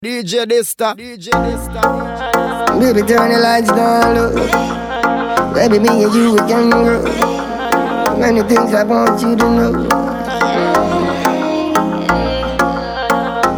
DJ 0.00 0.46
Dysta, 0.46 0.94
DJ 0.94 1.32
Dysta. 1.32 1.82
Baby, 2.78 3.02
turn 3.02 3.32
the 3.32 3.38
lights 3.40 3.66
down 3.66 4.14
low. 4.14 5.52
Baby, 5.52 5.80
me 5.80 6.04
and 6.04 6.14
you 6.14 6.38
again, 6.38 6.70
girl. 6.70 7.02
Many 8.16 8.42
things 8.42 8.72
I 8.74 8.84
want 8.84 9.20
you 9.20 9.34
to 9.34 9.50
know. 9.50 9.72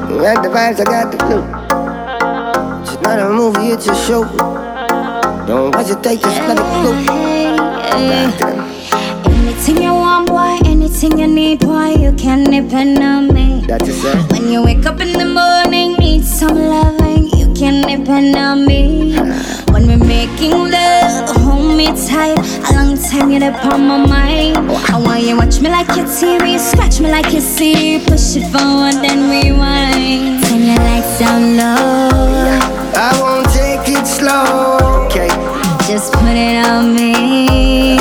You 0.08 0.20
got 0.22 0.42
the 0.42 0.48
vibes, 0.48 0.80
I 0.80 0.84
got 0.84 1.12
the 1.12 1.18
flow. 1.18 1.44
It's 2.84 3.02
not 3.02 3.18
a 3.18 3.28
movie, 3.28 3.72
it's 3.74 3.86
a 3.86 3.94
show. 4.06 4.24
Don't 5.46 5.74
hesitate, 5.74 6.22
just 6.22 6.40
let 6.48 6.56
it 6.56 6.64
go. 6.80 6.94
Goddamn. 8.00 8.64
Anything 9.26 9.82
you 9.82 9.92
want, 9.92 10.26
boy, 10.26 10.69
anything 10.90 11.18
you 11.18 11.26
need, 11.28 11.60
boy, 11.60 11.94
you 11.94 12.12
can 12.12 12.44
depend 12.44 12.98
on 12.98 13.32
me. 13.32 13.64
That's 13.66 13.88
a 13.88 13.92
set. 13.92 14.32
When 14.32 14.50
you 14.50 14.62
wake 14.62 14.84
up 14.86 15.00
in 15.00 15.12
the 15.12 15.24
morning, 15.24 15.96
need 15.98 16.24
some 16.24 16.56
loving, 16.56 17.28
you 17.38 17.52
can 17.54 17.82
depend 17.86 18.36
on 18.36 18.66
me. 18.66 19.16
When 19.72 19.86
we're 19.86 20.04
making 20.04 20.50
love, 20.50 21.36
hold 21.36 21.76
me 21.76 21.86
tight. 22.08 22.38
A 22.68 22.72
long 22.74 22.96
time 22.98 23.30
you're 23.30 23.50
upon 23.50 23.86
my 23.86 23.98
mind. 24.04 24.56
I 24.90 24.98
want 24.98 25.22
you 25.22 25.36
watch 25.36 25.60
me 25.60 25.70
like 25.70 25.88
your 25.96 26.06
TV, 26.06 26.58
scratch 26.58 27.00
me 27.00 27.10
like 27.10 27.32
you 27.32 27.40
see, 27.40 28.02
push 28.04 28.36
it 28.36 28.50
forward 28.50 28.98
then 29.04 29.30
rewind. 29.30 30.42
Turn 30.44 30.62
your 30.70 30.76
lights 30.76 31.20
down 31.20 31.56
low, 31.56 32.58
I 32.96 33.10
won't 33.22 33.48
take 33.54 33.88
it 33.96 34.06
slow. 34.06 35.06
Okay. 35.06 35.28
just 35.86 36.12
put 36.12 36.34
it 36.34 36.66
on 36.66 36.94
me. 36.94 37.99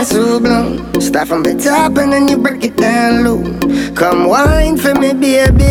Got 0.00 0.14
my 0.14 0.22
mind 0.22 0.40
so 0.40 0.40
blown. 0.40 1.00
Start 1.00 1.28
from 1.28 1.42
the 1.42 1.54
top 1.54 1.96
and 1.98 2.12
then 2.12 2.28
you 2.28 2.38
break 2.38 2.64
it 2.64 2.76
down 2.76 3.24
low. 3.24 3.42
Come 3.94 4.28
wine 4.28 4.76
for 4.76 4.94
me, 4.94 5.12
baby. 5.12 5.64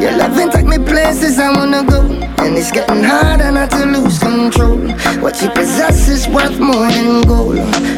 Your 0.00 0.16
loving 0.16 0.50
take 0.50 0.66
me 0.66 0.78
places 0.78 1.38
I 1.38 1.50
wanna 1.50 1.84
go. 1.84 2.00
And 2.44 2.56
it's 2.56 2.72
getting 2.72 3.02
harder 3.04 3.50
not 3.52 3.70
to 3.70 3.86
lose 3.86 4.18
control. 4.18 4.78
What 5.22 5.40
you 5.42 5.50
possess 5.50 6.08
is 6.08 6.28
worth 6.28 6.58
more 6.58 6.88
than 6.90 7.22
gold. 7.22 7.56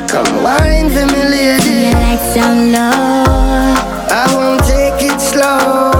Come 0.08 0.42
wine 0.42 0.90
for 0.90 1.06
me, 1.06 1.12
Turn 1.12 1.30
lady. 1.30 1.70
your 1.70 1.92
lights 1.92 2.34
down 2.34 2.72
low. 2.72 3.74
I 4.10 4.26
won't 4.34 4.62
take 4.64 5.10
it 5.10 5.20
slow. 5.20 5.92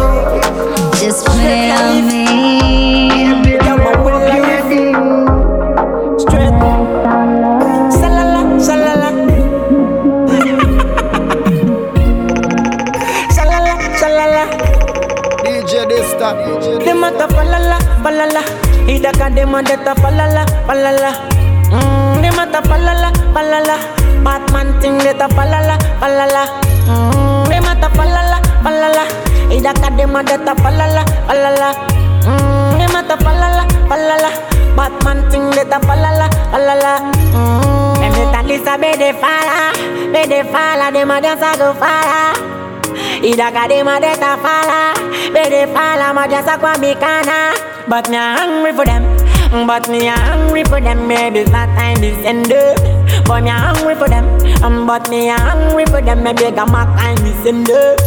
Just 1.00 1.26
play 1.26 1.70
on 1.70 2.06
me. 2.08 2.23
Ida 19.04 19.12
ka 19.20 19.28
dem 19.28 19.52
a 19.54 19.60
de 19.60 19.76
ta 19.84 19.92
falala, 20.00 20.48
falala. 20.64 21.12
Mm, 21.68 22.22
dem 22.24 22.38
a 22.40 22.44
ta 22.48 22.60
falala, 22.64 23.12
falala. 23.36 23.76
Batman 24.24 24.80
ting 24.80 24.96
de 24.96 25.12
ta 25.12 25.28
falala, 25.28 25.76
falala. 26.00 26.42
Mm, 26.88 27.44
dem 27.52 27.68
a 27.68 27.74
ta 27.76 27.88
falala, 27.92 28.38
falala. 28.64 29.04
Ida 29.52 29.74
ka 29.76 29.90
dem 29.92 30.16
a 30.16 30.22
de 30.24 30.38
ta 30.40 30.54
falala, 30.56 31.04
falala. 31.28 31.68
Mm, 32.24 32.78
dem 32.80 32.96
a 32.96 33.00
ta 33.04 33.16
falala, 33.20 33.64
falala. 33.92 34.30
Batman 34.72 35.18
ting 35.28 35.50
de 35.52 35.64
ta 35.68 35.78
falala, 35.84 36.26
falala. 36.48 36.92
Mm, 37.36 38.00
dem 38.00 38.12
de 38.16 38.24
ta 38.32 38.40
lisa 38.40 38.78
be 38.80 38.96
de 38.96 39.12
fala, 39.20 39.68
be 40.16 40.22
de 40.32 40.40
fala, 40.48 40.88
dem 40.90 41.10
a 41.12 41.20
dance 41.20 41.44
a 41.44 41.52
go 41.60 41.74
fala. 41.76 42.32
Ida 43.20 43.52
kadema 43.52 44.00
de 44.00 44.16
ta 44.16 44.36
fala 44.40 44.94
Be 45.34 45.42
de 45.50 45.66
fala 45.74 46.12
ma 46.14 46.26
just 46.28 46.48
kwa 46.60 46.72
mikana 46.78 47.52
But 47.88 48.08
me 48.08 48.16
a 48.16 48.34
hungry 48.36 48.72
for 48.72 48.84
them 48.84 49.04
But 49.66 49.88
me 49.88 50.08
a 50.08 50.12
hungry 50.16 50.64
for 50.64 50.80
them 50.80 51.06
Maybe 51.06 51.40
it's 51.40 51.50
not 51.50 51.68
time 51.76 52.00
this 52.00 52.16
end 52.24 52.50
up 52.52 52.78
But 53.26 53.44
me 53.44 53.50
a 53.50 53.52
hungry 53.54 53.94
for 53.94 54.08
them 54.08 54.24
um, 54.64 54.86
But 54.86 55.10
me 55.10 55.28
a 55.28 55.36
hungry 55.36 55.84
for 55.86 56.00
them 56.00 56.22
Maybe 56.24 56.50
got 56.50 56.70
my 56.70 56.84
time 56.96 57.16
this 57.16 57.46
end 57.46 57.68
up 57.70 57.98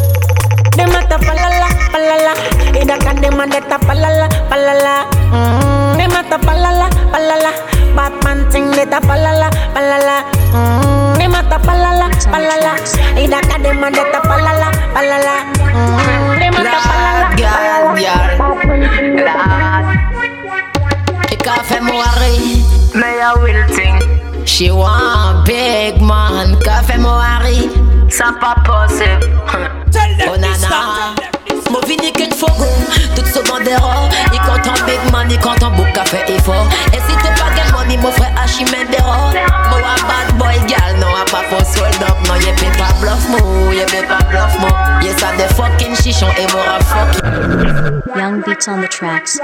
Dem 0.74 0.90
a 0.90 1.02
ta 1.10 1.18
falala, 1.18 1.70
falala 1.94 2.34
Ida 2.74 2.98
kadema 2.98 3.46
de 3.50 3.62
ta 3.70 3.78
falala, 3.80 4.28
falala 4.50 5.06
mm, 5.34 5.98
Dem 5.98 6.12
a 6.12 6.22
ta 6.30 6.38
falala, 6.38 6.90
falala 7.14 7.52
Batman 7.96 8.50
ting 8.52 8.70
de 8.72 8.86
ta 8.86 9.00
falala, 9.02 9.50
falala 9.74 10.22
mm, 10.54 11.18
Dem 11.18 11.34
a 11.34 11.42
ta 11.50 11.58
falala, 11.60 12.10
falala 12.30 12.74
Ida 13.18 13.42
kadema 13.42 13.90
de 13.90 14.04
ta 14.12 14.22
falala, 14.22 14.70
falala 14.94 15.47
She 24.58 24.72
want 24.72 25.46
big 25.46 26.02
man, 26.02 26.58
café 26.66 26.98
Moari. 26.98 27.70
Ça 28.10 28.34
pas 28.42 28.56
possible. 28.66 29.30
Oh 30.28 30.36
nana. 30.36 31.14
Mon 31.70 31.80
vini 31.82 32.12
qu'une 32.12 32.27
fogo, 32.38 32.70
tout 33.16 33.26
ce 33.26 33.40
bandera. 33.50 34.10
Il 34.34 34.40
compte 34.40 34.68
en 34.68 34.86
big 34.86 35.12
man, 35.12 35.28
il 35.30 35.40
compte 35.40 35.64
en 35.64 35.72
book 35.72 35.92
café 35.94 36.20
et 36.28 36.40
fort. 36.42 36.68
Et 36.94 37.02
si 37.08 37.16
t'es 37.18 37.34
pas 37.42 37.50
gain 37.56 37.72
money, 37.72 37.98
mon 37.98 38.12
frère 38.12 38.34
Achimendera. 38.42 39.32
Moi 39.70 39.80
a 39.82 39.96
bad 40.08 40.38
boy 40.38 40.60
gal, 40.68 40.96
non 41.00 41.08
a 41.16 41.26
pas 41.26 41.44
for 41.50 41.66
sold 41.66 42.04
up. 42.04 42.18
Non 42.28 42.36
y'a 42.36 42.54
pas 42.78 42.94
bluff 43.02 43.28
mo, 43.30 43.72
y'a 43.72 43.86
pas 43.86 44.24
bluff 44.30 44.60
mo. 44.60 44.68
Y'a 45.02 45.18
ça 45.18 45.32
des 45.38 45.54
fucking 45.56 45.96
chichon 45.96 46.28
et 46.38 46.48
moi 46.54 46.64
a 46.78 46.84
fuck 46.84 47.10
Young 48.16 48.42
beats 48.46 48.68
on 48.68 48.82
the 48.82 48.88
tracks. 48.88 49.40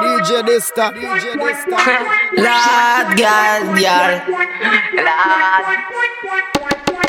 DJ 0.00 0.42
Dysta, 0.46 0.90
DJ 0.92 1.36
Dysta. 1.36 1.78
Lord, 2.36 3.16
girl, 3.16 3.76
girl. 3.76 4.20
Lord. 5.06 5.64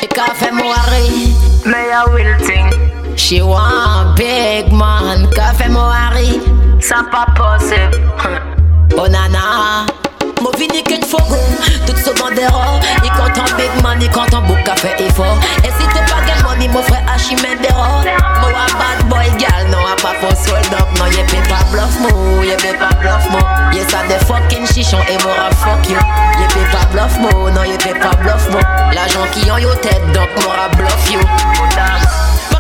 Ik 0.02 0.10
kan 0.14 0.30
even 0.36 0.58
worry, 0.58 1.34
me 1.66 1.92
a 1.92 2.06
will 2.12 2.38
thing. 2.46 2.97
She 3.18 3.42
want 3.42 4.16
big 4.16 4.72
man, 4.72 5.28
café 5.32 5.68
worry. 5.70 6.40
Ça 6.80 7.04
pas 7.12 7.26
possible. 7.36 8.00
Oh 8.96 9.08
nana. 9.08 9.86
Mon 10.42 10.52
vini 10.58 10.84
qu'une 10.84 11.04
fogo, 11.04 11.36
tout 11.86 11.98
ce 11.98 12.12
bandera. 12.12 12.80
Compte 13.18 13.40
en 13.40 13.58
big 13.58 13.84
man, 13.84 14.00
compte 14.14 14.34
en 14.34 14.42
book 14.44 14.64
café 14.64 14.90
et 15.00 15.12
fort. 15.12 15.38
Et 15.64 15.68
si 15.68 15.88
t'es 15.88 16.06
pas 16.06 16.22
gain 16.26 16.42
money, 16.48 16.68
mon 16.70 16.82
frère 16.84 17.04
Achimendera. 17.14 18.04
Moi 18.40 18.52
a 18.54 18.68
bad 18.78 19.10
boy 19.10 19.30
gal, 19.38 19.68
non 19.72 19.80
a 19.80 19.96
pas 20.00 20.14
for 20.22 20.36
sold 20.38 20.74
up. 20.74 20.88
Non 21.00 21.08
y'a 21.08 21.24
pas 21.50 21.66
bluff 21.72 22.00
mo, 22.00 22.44
y'a 22.44 22.56
pas 22.56 22.96
bluff 23.02 23.30
mo. 23.32 23.40
Y'a 23.74 23.90
ça 23.90 24.04
des 24.08 24.24
fucking 24.26 24.66
chichon 24.68 25.00
et 25.10 25.22
moi 25.24 25.34
a 25.50 25.56
fuck 25.56 25.90
you. 25.90 25.96
Y'a 25.96 26.48
pas 26.72 26.86
bluff 26.92 27.18
mo, 27.20 27.50
non 27.50 27.64
y'a 27.64 27.78
pas 27.78 28.16
bluff 28.18 28.48
mo. 28.52 28.60
L'argent 28.94 29.26
qui 29.34 29.50
en 29.50 29.58
yo 29.58 29.74
tête, 29.82 30.06
donc 30.14 30.30
moi 30.46 30.56
a 30.66 30.76
bluff 30.76 31.12
you. 31.12 31.20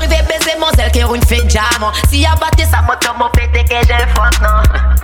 M'arriver 0.07 0.27
baiser 0.27 0.57
mon 0.59 0.69
zèle 0.75 0.91
qui 0.91 0.99
est 0.99 1.03
une 1.03 1.23
fake 1.25 1.47
diamant. 1.47 1.91
Si 2.09 2.19
y'a 2.19 2.35
battu 2.35 2.63
sa 2.69 2.81
moto, 2.81 3.09
mon 3.17 3.29
pété 3.29 3.63
que 3.63 3.75
j'ai 3.87 4.07
fuck 4.15 4.39
non. 4.41 4.63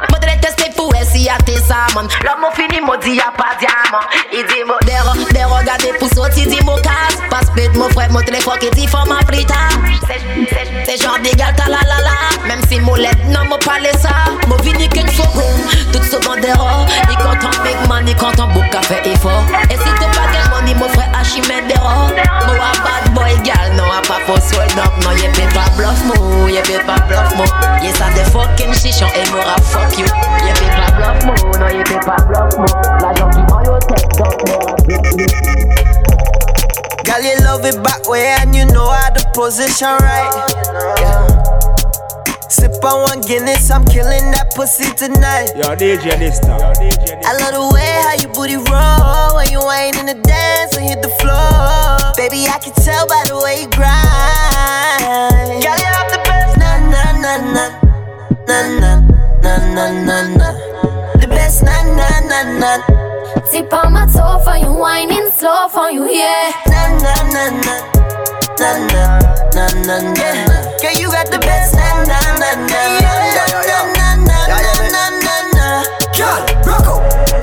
Moi 0.09 0.19
te 0.19 0.40
tester 0.40 0.72
pour 0.75 0.94
elle 0.96 1.06
si 1.06 1.24
y'a 1.24 1.38
tes 1.46 1.58
samon. 1.58 2.08
L'homme 2.24 2.41
mon 2.41 2.52
fini, 2.52 2.80
mon 2.81 2.96
dit 2.97 3.16
y'a 3.16 3.31
pas 3.36 3.56
diamant. 3.59 4.03
Il 4.31 4.46
dit 4.47 4.64
mon 4.66 4.78
déro, 4.86 5.14
déro, 5.31 5.56
regardez 5.56 5.94
pour 6.00 6.09
sortir, 6.09 6.47
dit 6.47 6.64
mon 6.64 6.78
casse. 6.78 7.18
Passe 7.30 7.50
pète 7.56 7.75
mon 7.75 7.90
frère, 7.90 8.12
mon 8.12 8.22
téléphone 8.22 8.58
qui 8.59 8.69
dit 8.72 8.88
faut 8.88 9.06
ma 9.08 9.19
frita. 9.28 9.56
C'est 10.86 11.02
genre 11.02 11.20
d'égal 11.20 11.53
ta 11.56 11.66
la 11.66 11.79
la 11.88 12.02
la. 12.02 12.47
Même 12.47 12.61
si 12.70 12.79
mon 12.79 12.96
lait, 12.96 13.11
non, 13.28 13.46
mon 13.49 13.58
parler 13.58 13.91
ça. 13.99 14.09
Mon 14.47 14.58
vini 14.58 14.88
qu'une 14.90 15.08
fogo, 15.09 15.41
tout 15.91 16.03
ce 16.03 16.17
bandéro. 16.26 16.67
Il 17.09 17.17
compte 17.17 17.44
en 17.44 17.64
big 17.64 17.90
man, 17.90 18.06
il 18.08 18.16
compte 18.16 18.40
en 18.40 18.47
book 18.47 18.70
café 18.70 18.96
et 19.06 19.17
fort. 19.17 19.44
Et 19.70 19.73
si 19.73 19.94
t'es 19.99 20.11
pas 20.17 20.32
gain 20.32 20.49
money, 20.49 20.76
mon 20.76 20.88
frère 20.90 21.09
Achimendero. 21.20 21.83
Moi 21.83 21.83
Non, 25.03 25.11
y'a 25.11 25.29
pas 25.53 25.70
bluff 25.76 26.03
mo, 26.05 26.47
y'a 26.47 26.61
pas 26.61 27.00
bluff 27.08 27.35
mo. 27.35 27.44
Y'a 27.84 27.94
ça 27.94 28.05
des 28.16 28.23
fucking 28.32 28.73
chichon 28.73 29.08
et 29.16 29.29
moi 29.32 29.44
a 29.55 29.61
fuck 29.61 29.97
you. 29.97 30.05
Y'a 30.46 30.53
pas 30.53 30.91
bluff 30.96 31.26
mo, 31.26 31.34
non, 31.59 31.67
y'a 31.67 31.84
pas 32.00 32.16
bluff 32.23 32.58
mo. 32.58 32.66
L'argent 33.02 33.29
qui 33.29 33.40
en 33.53 33.64
yo 33.64 33.78
tête, 33.79 34.08
donc. 34.17 34.34
Girl, 37.05 37.22
you 37.22 37.35
love 37.44 37.66
it 37.66 37.84
back 37.84 38.08
way 38.08 38.34
and 38.41 38.55
you 38.55 38.66
know 38.66 38.90
how 38.90 39.09
to 39.09 39.22
position 39.34 39.90
right. 40.00 40.32
Yeah 41.00 41.33
sip 42.63 42.83
on 42.85 43.01
one 43.01 43.21
Guinness, 43.21 43.69
I'm 43.69 43.83
killing 43.85 44.31
that 44.31 44.55
pussy 44.55 44.87
tonight. 44.95 45.51
Yo, 45.55 45.75
DJ 45.75 46.15
this 46.19 46.39
time. 46.39 46.61
I 47.27 47.31
love 47.39 47.53
the 47.59 47.65
way 47.75 47.91
how 48.07 48.15
you 48.15 48.27
booty 48.31 48.55
roll 48.55 49.35
when 49.35 49.51
you 49.51 49.59
ain't 49.59 49.99
in 49.99 50.07
the 50.07 50.15
dance 50.23 50.75
and 50.77 50.87
hit 50.87 51.01
the 51.01 51.11
floor. 51.19 51.99
Baby, 52.15 52.47
I 52.47 52.57
can 52.63 52.73
tell 52.79 53.03
by 53.07 53.23
the 53.27 53.35
way 53.43 53.63
you 53.63 53.69
grind. 53.75 55.59
Got 55.59 55.75
it 55.75 55.91
off 55.99 56.07
the 56.11 56.19
best. 56.23 56.57
Nah, 56.57 56.79
nah, 56.87 57.11
nah, 57.19 57.39
nah, 57.51 57.69
nah, 58.47 58.63
nah, 58.79 58.95
nah, 59.43 59.59
nah, 59.75 59.91
nah, 60.07 60.23
nah. 60.39 60.53
The 61.19 61.27
best. 61.27 61.63
Nah, 61.63 61.83
nah, 61.83 62.19
nah, 62.31 62.43
nah. 62.59 62.79
Tip 63.51 63.73
on 63.73 63.91
my 63.91 64.07
toe 64.07 64.39
for 64.39 64.55
you, 64.55 64.71
whining 64.71 65.29
slow 65.35 65.67
for 65.67 65.91
you, 65.91 66.07
yeah. 66.09 66.51
Nah, 66.67 66.87
nah, 67.03 67.19
nah, 67.33 67.49
nah 67.59 68.03
na 68.59 68.78
na 69.53 69.66
na 69.85 69.97
na. 70.14 70.58
Girl, 70.82 70.94
you 71.00 71.08
got 71.11 71.28
the 71.32 71.40
best 71.40 71.76
na 71.76 72.03
na 72.05 72.20
na 72.38 72.50
na 72.67 72.82
na 73.00 73.14
na 73.34 74.08
na 74.16 74.58
na 74.58 74.59
na 74.91 75.03
na 75.22 75.35
na. 75.53 75.84
Girl. 76.16 76.41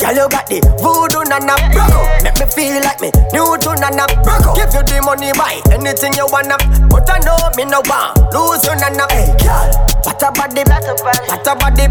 Girl, 0.01 0.17
you 0.17 0.29
got 0.29 0.47
the 0.49 0.59
voodoo 0.81 1.25
nana 1.29 1.55
rock 1.75 1.93
out. 1.93 2.23
Make 2.25 2.39
me 2.41 2.47
feel 2.55 2.81
like 2.83 3.01
me 3.01 3.11
new 3.33 3.57
to 3.59 3.75
nana 3.81 4.07
rock 4.25 4.47
out. 4.47 4.57
Give 4.57 4.73
you 4.75 4.83
the 4.87 5.03
money, 5.05 5.33
buy 5.37 5.61
anything 5.73 6.15
you 6.15 6.27
wanna. 6.31 6.57
But 6.89 7.09
I 7.11 7.19
know 7.21 7.39
me 7.56 7.65
no 7.69 7.83
want 7.85 8.17
lose 8.33 8.65
you 8.65 8.75
nana. 8.81 9.05
Hey, 9.13 9.29
girl, 9.43 9.69
what 10.06 10.23
a 10.23 10.29
body, 10.33 10.63
what 10.65 11.47
a 11.47 11.53
body. 11.56 11.87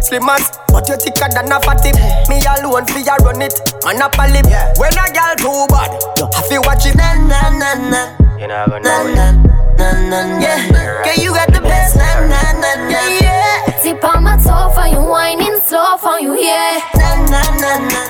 Slim 0.00 0.28
as, 0.28 0.50
but 0.68 0.88
you 0.88 0.96
thicker 0.96 1.28
than 1.30 1.52
a 1.52 1.60
fatty. 1.60 1.92
Me 2.28 2.40
alone 2.42 2.86
fi 2.86 3.00
ya 3.04 3.16
run 3.22 3.42
it, 3.42 3.54
man 3.84 4.00
a 4.00 4.08
lip. 4.32 4.46
When 4.78 4.96
a 4.96 5.04
girl 5.12 5.34
too 5.36 5.66
bad, 5.68 5.92
you 6.18 6.26
have 6.32 6.48
to 6.48 6.58
watch 6.64 6.86
it. 6.86 6.96
Na 6.96 7.14
na 7.20 7.50
na 7.50 7.74
na 7.90 8.21
you 8.42 8.48
not 8.48 8.68
gonna 8.68 8.82
know 8.82 9.06
it. 9.06 9.14
Nah, 9.14 9.30
nah, 9.78 10.10
nah, 10.10 10.40
yeah. 10.42 11.04
Girl, 11.04 11.14
you 11.22 11.30
got 11.30 11.46
the 11.52 11.60
best. 11.60 11.94
Nah, 11.94 12.26
nah, 12.26 12.52
nah, 12.58 12.90
nah, 12.90 13.08
yeah. 13.22 13.78
Tip 13.82 14.02
on 14.02 14.24
my 14.24 14.36
toe 14.36 14.68
for 14.74 14.86
you, 14.90 15.00
whining 15.00 15.60
slow 15.64 15.96
for 15.98 16.18
you, 16.18 16.34
yeah. 16.34 16.80
Nah, 16.96 17.22
nah, 17.30 17.38
nah, 17.62 17.78
nah. 17.86 18.06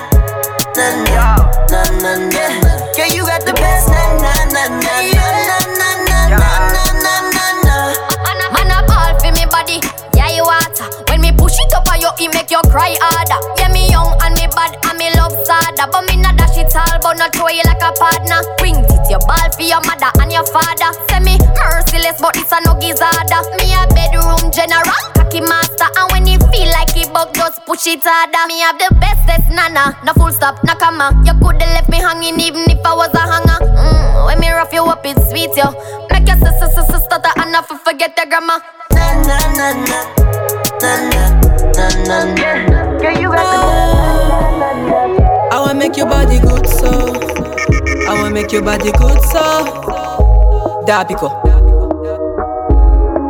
Nah, 0.73 0.93
nah, 1.05 1.37
nah, 1.69 1.85
nah, 2.01 2.17
yeah. 2.33 2.53
Girl, 2.97 3.13
you 3.13 3.23
got 3.25 3.45
the 3.45 3.53
best. 3.53 3.87
Nah, 3.89 4.17
nah, 4.17 4.45
nah, 4.49 4.81
nah, 4.81 5.01
yeah. 5.01 5.22
Up 11.73 11.87
on 11.91 11.99
you, 12.01 12.09
it 12.19 12.33
make 12.33 12.51
you 12.51 12.61
cry 12.69 12.95
harder. 13.01 13.39
Yeah 13.57 13.69
me 13.73 13.89
young 13.89 14.13
and 14.21 14.33
me 14.37 14.47
bad 14.53 14.77
and 14.87 14.97
me 14.97 15.09
love 15.17 15.33
sadder, 15.45 15.89
but 15.91 16.05
me 16.07 16.17
not 16.17 16.37
dash 16.37 16.57
it 16.57 16.73
all, 16.75 16.97
but 17.01 17.17
not 17.17 17.33
throw 17.33 17.49
you 17.49 17.63
like 17.65 17.81
a 17.81 17.91
partner. 17.97 18.41
Bring 18.57 18.77
it 18.79 19.03
your 19.09 19.19
ball 19.25 19.49
for 19.53 19.65
your 19.65 19.81
mother 19.83 20.11
and 20.21 20.31
your 20.31 20.45
father. 20.47 20.93
Say 21.09 21.19
me 21.21 21.35
merciless, 21.57 22.21
but 22.21 22.37
it's 22.37 22.51
a 22.53 22.61
no 22.65 22.77
gizzarder. 22.77 23.41
Me 23.59 23.73
a 23.73 23.83
bedroom 23.93 24.51
general, 24.53 25.01
cocky 25.17 25.41
master, 25.41 25.89
and 25.97 26.07
when 26.13 26.25
you 26.29 26.39
feel 26.53 26.69
like 26.71 26.93
it 26.95 27.09
bug, 27.13 27.33
just 27.33 27.63
push 27.65 27.87
it 27.87 28.01
harder. 28.03 28.43
Me 28.47 28.59
have 28.61 28.77
the 28.77 28.89
bestest 29.01 29.49
nana, 29.49 29.97
no 30.05 30.13
full 30.13 30.31
stop, 30.31 30.61
no 30.63 30.73
comma. 30.75 31.11
You 31.25 31.33
coulda 31.41 31.65
left 31.73 31.89
me 31.89 31.97
hanging 31.97 32.39
even 32.39 32.69
if 32.69 32.79
I 32.85 32.93
was 32.93 33.13
a 33.13 33.23
hanger. 33.25 33.59
Mm, 33.65 34.25
when 34.25 34.39
me 34.39 34.49
rough 34.51 34.73
you 34.73 34.83
up, 34.85 35.05
it's 35.05 35.21
sweet 35.29 35.55
yo. 35.57 35.71
Make 36.11 36.27
your 36.27 36.37
sister 36.37 36.69
sister 36.69 36.99
stutter 36.99 37.33
and 37.41 37.51
not 37.51 37.67
forget 37.67 38.15
the 38.15 38.25
grandma. 38.29 38.59
Na 38.93 39.21
na 39.25 39.37
na 39.57 39.67
na. 39.85 40.62
Na 40.83 40.93
na 40.99 41.23
na 41.77 41.85
na 42.07 42.17
na. 42.35 42.99
Girl, 42.99 43.15
you 43.21 43.29
got 43.31 43.47
the 43.47 43.57
I 45.51 45.59
wanna 45.59 45.75
make 45.79 45.95
your 45.95 46.07
body 46.07 46.39
good, 46.39 46.67
so. 46.67 46.91
I 48.09 48.13
wanna 48.19 48.31
make 48.31 48.51
your 48.51 48.63
body 48.63 48.91
good, 48.91 49.21
so. 49.31 49.43
Dapico. 50.85 51.29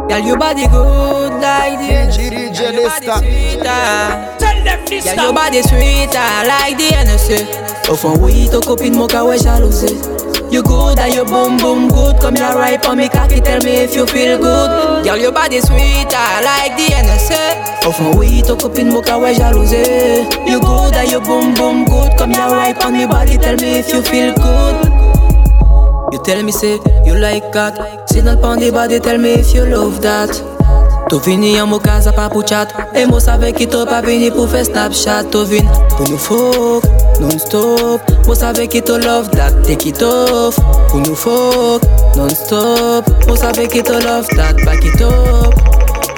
Girl, 0.10 0.20
your 0.20 0.38
body 0.38 0.68
good 0.68 1.34
like 1.42 1.78
this. 1.78 2.18
DJ, 2.18 2.30
DJ, 2.32 2.58
Girl, 2.58 2.74
your 2.74 2.90
body 2.90 3.06
Dysta. 3.06 3.18
sweeter. 3.20 3.84
Tell 4.40 4.64
them 4.64 4.80
this 4.88 5.04
Girl, 5.06 5.16
your 5.26 5.34
body 5.34 5.62
sweeter 5.62 6.30
like 6.50 6.78
the 6.78 6.90
NSA. 7.06 7.40
Au 7.92 7.96
fond, 7.96 8.18
oui, 8.22 8.50
ton 8.52 8.62
copine, 8.62 8.96
mon 8.98 9.06
cas, 9.08 9.24
ouais, 9.24 9.38
jalousée. 9.38 9.96
You 10.54 10.62
good 10.62 11.00
and 11.00 11.12
you 11.12 11.26
boom 11.26 11.58
boom 11.58 11.88
good. 11.88 12.22
Come 12.22 12.36
here 12.36 12.54
right 12.54 12.86
on 12.86 12.98
me 12.98 13.10
cocky, 13.10 13.42
tell 13.42 13.60
me 13.62 13.72
if 13.72 13.96
you 13.96 14.06
feel 14.06 14.38
good. 14.38 15.04
Girl, 15.04 15.18
your 15.18 15.32
body 15.32 15.60
sweeter 15.60 16.30
like 16.46 16.78
the 16.78 16.94
NSA. 16.94 17.82
Fond, 17.92 18.20
oui, 18.20 18.44
ton 18.44 18.56
copine, 18.56 18.92
mon 18.92 19.02
cas, 19.02 19.18
ouais, 19.18 19.34
jalousée. 19.34 20.30
You 20.46 20.60
good 20.60 20.94
and 20.94 21.10
you 21.10 21.22
boom 21.22 21.56
boom 21.56 21.86
good. 21.86 22.16
Come 22.20 22.34
here 22.34 22.46
right 22.50 22.86
on 22.86 22.94
me 22.94 23.08
body, 23.08 23.40
tell 23.40 23.56
me 23.56 23.80
if 23.80 23.92
you 23.92 24.04
feel 24.04 24.36
good. 24.36 24.94
You 26.14 26.20
tell 26.24 26.44
me 26.44 26.52
say 26.52 26.78
you 27.04 27.16
like 27.16 27.52
that 27.54 27.74
Sit 28.06 28.24
dans 28.24 28.36
le 28.36 28.38
pan 28.40 28.72
body, 28.72 29.00
tell 29.00 29.18
me 29.18 29.34
if 29.34 29.56
you 29.56 29.66
love 29.66 30.00
that 30.04 30.53
Tô 31.14 31.20
vini 31.20 31.56
amo 31.60 31.80
casa 31.80 32.12
papo 32.12 32.42
chato 32.42 32.74
Ei 32.92 33.06
moça 33.06 33.38
vem 33.38 33.54
que 33.54 33.68
tô 33.68 33.86
pra 33.86 34.02
vini 34.02 34.32
pro 34.32 34.48
fest 34.48 34.72
Snapchat. 34.72 35.30
Tô 35.30 35.46
vin 35.46 35.64
pro 35.90 36.10
no 36.10 36.18
fogo, 36.18 36.82
non 37.20 37.38
stop. 37.38 38.02
Mo 38.26 38.34
vem 38.34 38.68
que 38.68 38.82
tô 38.82 38.98
love 38.98 39.30
that 39.30 39.54
take 39.64 39.90
it 39.90 40.02
off 40.02 40.56
Pro 40.90 41.02
no 41.02 41.80
non 42.16 42.30
stop. 42.32 43.06
Mo 43.28 43.36
vem 43.36 43.68
que 43.68 43.84
tô 43.84 43.94
love 43.94 44.28
that 44.36 44.56
back 44.66 44.84
it 44.84 45.04
up 45.04 45.54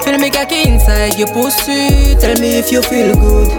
Feel 0.02 0.18
me 0.18 0.30
kaki 0.30 0.66
inside 0.66 1.18
your 1.18 1.30
pussy. 1.30 2.16
Tell 2.18 2.40
me 2.40 2.60
if 2.60 2.72
you 2.72 2.80
feel 2.80 3.14
good. 3.16 3.52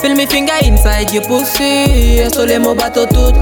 Feel 0.00 0.16
me 0.16 0.26
finger 0.26 0.58
inside 0.64 1.12
your 1.12 1.22
pussy. 1.28 2.18
Estole 2.18 2.58
mo 2.58 2.74
bato 2.74 3.06
tout. 3.06 3.36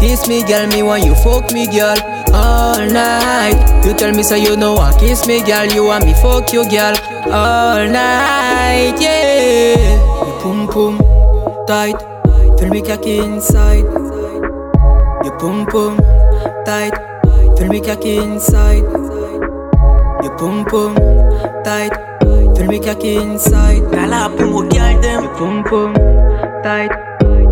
Kiss 0.00 0.28
me 0.28 0.42
girl 0.44 0.66
me 0.68 0.82
want 0.82 1.04
you 1.04 1.14
fuck 1.16 1.52
me 1.52 1.66
girl 1.66 2.15
all 2.36 2.84
night. 2.86 3.84
You 3.84 3.94
tell 3.94 4.12
me 4.12 4.22
say 4.22 4.42
you 4.42 4.56
know 4.56 4.76
I 4.76 4.92
kiss 4.98 5.26
me, 5.26 5.42
girl, 5.42 5.66
you 5.66 5.84
want 5.84 6.04
me 6.04 6.14
fuck 6.14 6.52
you, 6.52 6.68
girl, 6.68 6.94
all 7.32 7.86
night, 7.88 8.96
yeah. 9.00 9.96
You 10.26 10.32
pum 10.42 10.66
pum 10.68 10.98
tight, 11.66 11.98
feel 12.58 12.70
me 12.70 12.82
cocky 12.82 13.18
inside. 13.18 13.86
You 15.24 15.32
pum 15.40 15.66
pum 15.66 15.96
tight, 16.64 16.94
feel 17.56 17.68
me 17.68 17.80
cocky 17.80 18.16
inside. 18.18 18.84
You 20.22 20.30
pum 20.38 20.64
pum 20.64 20.94
tight, 21.64 21.94
feel 22.56 22.66
me 22.66 22.78
cocky 22.80 23.16
inside. 23.16 23.82
Gala 23.92 24.28
pou 24.36 24.50
mo 24.50 24.60
girl 24.68 25.00
dem. 25.02 25.22
You 25.22 25.30
pum 25.38 25.62
pum 25.64 25.94
tight, 26.62 26.92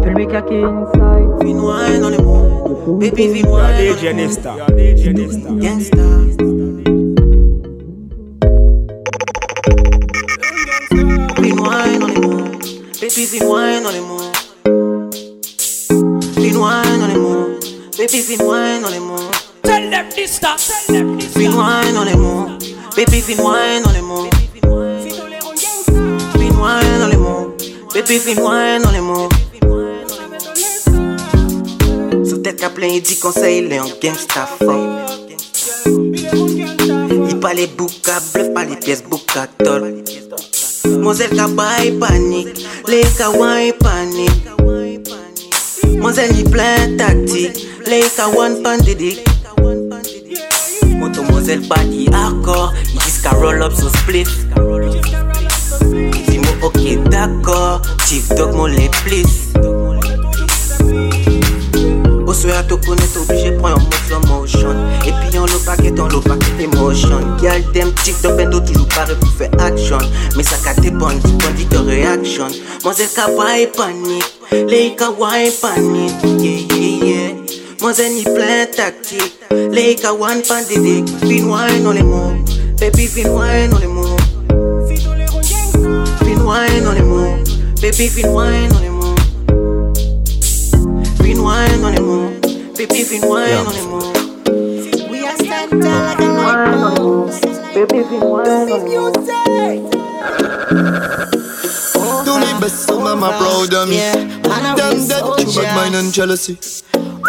feel 0.03 0.15
me 0.19 0.27
cocky 0.27 0.61
inside. 0.63 1.24
Fin 1.41 1.63
wine 1.63 2.03
on 2.03 2.13
the 2.13 2.23
moon. 2.23 2.99
Baby, 2.99 3.33
fin 3.33 3.51
wine 3.51 3.65
on 3.65 3.97
DJ 3.97 4.01
the 4.01 4.07
moon. 4.07 4.17
Nesta. 4.17 4.51
DJ 4.71 5.13
Nesta. 5.15 5.49
Gangsta. 5.63 6.05
Fin 11.41 11.57
wine 11.57 12.03
on 12.03 12.11
the 12.13 12.21
moon. 12.21 12.59
Baby, 13.01 13.25
fin 13.27 13.49
wine 13.49 13.85
on 13.85 13.93
the 13.95 14.01
moon. 14.01 14.33
Fin 16.35 16.59
wine 16.61 17.01
on 17.03 17.11
the 17.13 17.19
moon. 17.19 17.61
Baby, 17.97 18.21
fin 18.23 18.47
wine 18.47 18.85
on 18.85 18.93
the 18.93 19.01
moon. 19.01 19.33
Tell 19.63 19.91
them 19.91 20.11
this 20.11 20.37
stop. 20.37 20.59
Tell 20.59 20.95
them 20.95 21.19
this 21.19 21.35
Fin 21.35 21.55
wine 21.57 21.97
on 21.97 22.07
the 22.07 22.17
moon. 22.17 22.59
Baby, 22.97 23.21
fin 23.21 23.43
wine 23.43 23.83
on 23.85 23.95
the 23.95 24.03
moon. 24.03 24.31
Fin 26.33 26.59
wine 26.59 27.01
on 27.01 27.11
the 27.11 27.19
moon. 27.19 27.57
Baby, 27.93 28.19
fin 28.19 28.43
wine 28.43 28.85
on 28.85 28.93
the 28.93 29.03
moon. 29.03 29.44
sait 32.55 32.61
qu'à 32.61 32.71
plein, 32.71 32.87
il 32.89 33.03
dit 33.03 33.19
conseil, 33.19 33.65
il 33.65 33.73
est 33.73 33.81
en 33.81 33.89
gangsta 34.03 34.49
fort. 34.59 35.01
Il 35.87 37.41
pas 37.41 37.55
les 37.55 37.67
boucs 37.67 37.93
bluff, 38.03 38.55
pas 38.55 38.65
les 38.65 38.77
pièces 38.77 39.03
boucs 39.03 39.37
à 39.37 39.47
tort. 39.47 39.81
Moselle 40.87 41.31
Kaba 41.31 41.85
est 41.85 41.93
panique, 41.93 42.67
les 42.89 43.03
Kawan 43.17 43.59
est 43.59 43.73
panique. 43.73 44.31
Moselle 45.99 46.39
est 46.39 46.51
plein 46.51 46.97
tactique, 46.97 47.67
les 47.87 48.03
Kawan 48.17 48.63
pandédique. 48.63 49.25
Moto 50.87 51.23
Moselle 51.23 51.67
pas 51.67 51.85
dit 51.85 52.09
accord, 52.09 52.73
il 52.93 52.99
dit 52.99 53.29
roll 53.33 53.63
up 53.63 53.73
so 53.73 53.89
split. 53.89 54.27
Il 55.93 56.11
dit 56.11 56.39
moi 56.39 56.53
ok 56.63 57.09
d'accord, 57.11 57.83
Chief 58.07 58.29
Dog 58.31 58.55
mon 58.55 58.67
les 58.67 58.91
plis. 59.05 59.25
Osu 62.35 62.49
ya 62.49 62.63
to 62.63 62.77
konen 62.77 63.09
to 63.15 63.21
obije 63.23 63.55
pran 63.63 63.79
yon 63.79 63.83
move 63.87 64.11
yon 64.11 64.23
motion. 64.27 64.77
Epi 65.07 65.37
yon 65.37 65.47
lo 65.47 65.59
paket, 65.67 65.95
yon 65.99 66.11
lo 66.11 66.21
paket 66.21 66.61
emotion. 66.67 67.23
Gyal 67.39 67.63
dem 67.73 67.95
chik 68.03 68.19
do 68.23 68.35
bendo 68.35 68.59
toujou 68.59 68.87
pare 68.91 69.15
pou 69.15 69.31
fe 69.39 69.47
action. 69.63 70.03
Me 70.35 70.43
sa 70.43 70.59
ka 70.67 70.75
depan, 70.83 71.15
di 71.23 71.31
pon 71.39 71.55
di 71.55 71.65
te 71.71 71.79
reaction 71.79 72.51
Mwazel 72.83 73.07
ka 73.15 73.29
baye 73.39 73.71
panik, 73.71 74.27
le 74.51 74.79
yi 74.83 74.97
ka 74.99 75.15
waye 75.15 75.51
panik 75.63 76.11
Yeah, 76.43 76.59
yeah, 76.75 77.05
yeah. 77.07 77.31
Mwazel 77.81 78.11
ni 78.11 78.25
plen 78.27 78.67
taktik, 78.75 79.31
le 79.71 79.81
yi 79.81 79.95
ka 79.95 80.11
wan 80.11 80.43
pan 80.43 80.67
Vin 80.67 81.07
nan 81.23 81.95
le 81.95 82.03
baby 82.81 83.07
vin 83.07 83.31
waye 83.31 83.69
nan 83.69 83.79
le 83.79 83.87
mou 83.87 84.17
Vin 86.27 86.43
waye 86.43 86.81
nan 86.83 86.99
le 86.99 87.05
baby 87.79 88.09
vin 88.27 88.69
nan 88.75 88.83
le 88.83 88.94
Fin 91.75 91.83
wine 91.83 91.85
on 91.85 91.95
the 91.97 92.03
moon. 92.03 92.41
Baby, 92.75 93.03
fin 93.03 93.23
wine 93.29 93.53
on 93.55 93.65
the 93.67 93.83
moon. 93.91 95.11
We 95.11 95.27
are 95.27 95.37
stand 95.37 95.71
tall 95.71 96.05
like 96.05 96.21
a 96.21 96.23
light 96.23 96.97
post. 96.97 97.43
Baby, 97.75 98.03
fin 98.05 98.21
wine 98.21 98.49
on 98.49 98.67
the 98.69 98.77
moon. 98.79 99.13
Do 102.25 102.33
me 102.39 102.47
best, 102.61 102.87
so 102.87 103.01
mama 103.01 103.29
proud 103.39 103.75
of 103.75 103.89
me. 103.89 103.97
Yeah, 103.97 104.15
man, 104.15 104.45
I 104.47 104.75
Them 104.77 105.09
dead 105.09 105.21
so 105.21 105.35
through 105.35 105.63
bad 105.65 105.75
mind 105.75 106.13
jealous. 106.15 106.49
and 106.49 106.55
jealousy. 106.55 106.55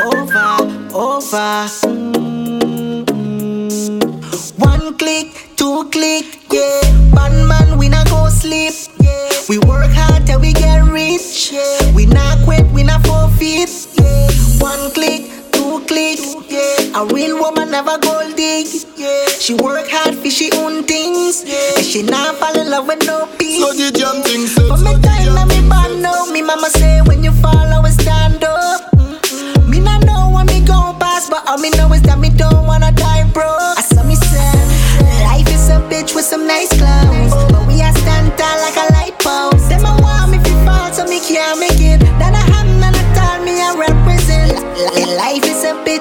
over, 0.05 0.47
over. 0.93 1.67
Mm. 1.89 3.05
One 4.59 4.95
click, 4.97 5.29
two 5.55 5.89
click, 5.89 6.25
yeah. 6.51 6.81
One 7.15 7.47
man, 7.47 7.77
we 7.79 7.89
not 7.89 8.07
go 8.11 8.29
sleep. 8.29 8.73
Yeah. 8.99 9.29
We 9.49 9.57
work 9.59 9.89
hard 9.91 10.27
till 10.27 10.39
we 10.39 10.53
get 10.53 10.83
rich. 10.83 11.51
Yeah. 11.51 11.93
We 11.95 12.05
not 12.05 12.43
quit, 12.45 12.65
we 12.71 12.83
not 12.83 13.03
forfeit. 13.07 13.84
Click, 15.95 16.19
yeah. 16.51 16.99
A 16.99 17.05
real 17.05 17.39
woman 17.39 17.71
never 17.71 17.97
gold 17.99 18.35
dig. 18.35 18.67
Yeah. 18.97 19.27
She 19.39 19.53
work 19.53 19.87
hard 19.87 20.13
for 20.13 20.29
she 20.29 20.51
own 20.51 20.83
things. 20.83 21.47
Yeah. 21.47 21.55
And 21.77 21.85
she 21.85 22.03
not 22.03 22.35
fall 22.35 22.51
in 22.59 22.69
love 22.69 22.85
with 22.85 23.07
no 23.07 23.31
peace. 23.39 23.63
So 23.63 23.71
the 23.71 23.95
jam 23.95 24.19
thing 24.19 24.43
But 24.67 24.83
me 24.83 24.91
time 24.99 25.31
na 25.31 25.47
me 25.47 25.63
band 25.63 26.03
now. 26.03 26.25
Me 26.35 26.41
mama 26.41 26.67
say 26.67 26.99
when 27.07 27.23
you 27.23 27.31
fall, 27.39 27.71
always 27.71 27.95
stand 27.95 28.43
up. 28.43 28.91
Mm-mm. 28.91 29.69
Me 29.69 29.79
not 29.79 30.03
know 30.03 30.35
when 30.35 30.47
me 30.47 30.59
gon' 30.67 30.99
pass, 30.99 31.29
but 31.29 31.47
all 31.47 31.59
me 31.59 31.69
know 31.79 31.87
is 31.93 32.01
that 32.01 32.19
me 32.19 32.27
don't 32.27 32.67
wanna 32.67 32.91
die 32.91 33.23
broke. 33.31 33.79
I 33.79 33.83
saw 33.87 34.03
me 34.03 34.15
say, 34.19 34.51
life 35.23 35.47
is 35.47 35.69
a 35.71 35.79
bitch 35.87 36.13
with 36.13 36.25
some 36.25 36.45
nice 36.45 36.75
clothes, 36.75 37.31
but 37.55 37.63
we 37.71 37.79
are 37.79 37.95
stand 38.03 38.35
tall 38.35 38.57
like 38.67 38.75
a 38.75 38.91
light 38.99 39.15
post. 39.23 39.69
Them 39.71 39.87
a 39.87 39.95
want 40.03 40.27
me 40.27 40.43
fi 40.43 40.51
fall, 40.67 40.91
so 40.91 41.07
me 41.07 41.23
can't 41.23 41.55
make 41.57 41.79
it. 41.79 42.03
That 42.19 42.35
I 42.35 42.43
have 42.51 42.67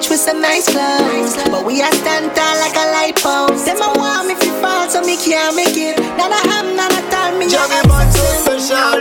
is 0.05 0.09
with 0.09 0.19
some 0.19 0.41
nice 0.41 0.65
clothes, 0.67 1.35
but 1.49 1.65
we 1.65 1.81
are 1.81 1.91
stand 1.93 2.35
tall 2.35 2.59
like 2.59 2.75
a 2.75 2.91
light 2.91 3.15
post. 3.15 3.65
Them 3.65 3.77
a 3.77 3.93
want 3.97 4.27
me 4.27 4.35
fi 4.35 4.49
fall, 4.61 4.89
so 4.89 5.01
me 5.01 5.17
can't 5.17 5.55
make 5.55 5.77
it. 5.77 5.97
That 6.17 6.31
I 6.31 6.41
have 6.51 6.65
none 6.65 6.91
at 6.91 7.13
all, 7.13 7.37
me 7.39 7.47
Jammy 7.47 7.81
so 8.11 8.25
special. 8.43 8.91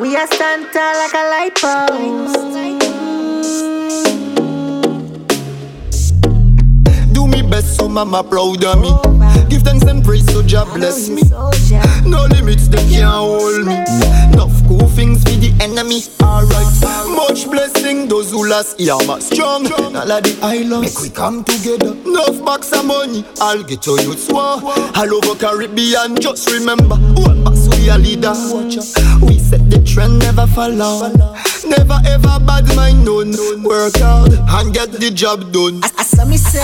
We 0.00 0.16
are 0.16 0.26
stand 0.26 0.66
tall 0.72 0.94
like 1.02 1.14
a 1.14 1.24
light 1.34 1.54
post. 1.56 2.38
Do 7.12 7.26
me 7.26 7.42
best 7.42 7.76
so 7.76 7.88
mama 7.88 8.22
proud 8.22 8.64
of 8.64 8.80
me. 8.80 8.90
Give 9.48 9.62
thanks 9.62 9.84
and 9.84 10.04
praise 10.04 10.26
so 10.32 10.42
Jah 10.42 10.64
bless 10.74 11.08
me. 11.08 11.22
Oh, 11.32 11.50
no 12.06 12.24
limits 12.26 12.68
they 12.68 12.84
can't 12.88 13.08
hold 13.08 13.66
me. 13.66 13.74
Enough 14.32 14.57
cool 14.68 14.86
things 14.88 15.24
for 15.24 15.36
the 15.40 15.50
enemy. 15.60 16.04
Alright, 16.20 16.68
much 17.16 17.50
blessing 17.50 18.06
those 18.06 18.30
who 18.30 18.46
lost 18.46 18.78
Yama 18.78 19.20
strong. 19.20 19.66
All 19.72 20.12
of 20.12 20.22
the 20.22 20.38
islands 20.42 20.94
make 20.94 21.00
we 21.00 21.08
come 21.08 21.42
together. 21.42 21.96
Enough 22.04 22.44
bucks 22.44 22.70
of 22.72 22.84
money, 22.84 23.24
I'll 23.40 23.62
get 23.62 23.82
to 23.82 23.96
you 24.02 24.14
war. 24.28 24.60
All 24.94 25.14
over 25.16 25.34
Caribbean, 25.34 26.20
just 26.20 26.50
remember, 26.52 26.96
one 27.24 27.42
boss 27.42 27.66
we 27.74 27.88
a 27.88 27.96
leader. 27.96 28.36
Watch 28.52 28.76
out. 28.76 29.22
We 29.22 29.38
set 29.38 29.64
the 29.70 29.82
trend, 29.82 30.20
never 30.20 30.46
follow. 30.46 31.08
Never 31.64 31.98
ever 32.04 32.38
bad 32.44 32.68
mind 32.76 33.04
none. 33.04 33.32
Work 33.64 33.96
hard 33.96 34.32
and 34.32 34.74
get 34.74 34.92
the 34.92 35.10
job 35.10 35.52
done. 35.52 35.80
I 35.82 36.04
saw 36.04 36.24
me 36.24 36.36
say, 36.36 36.60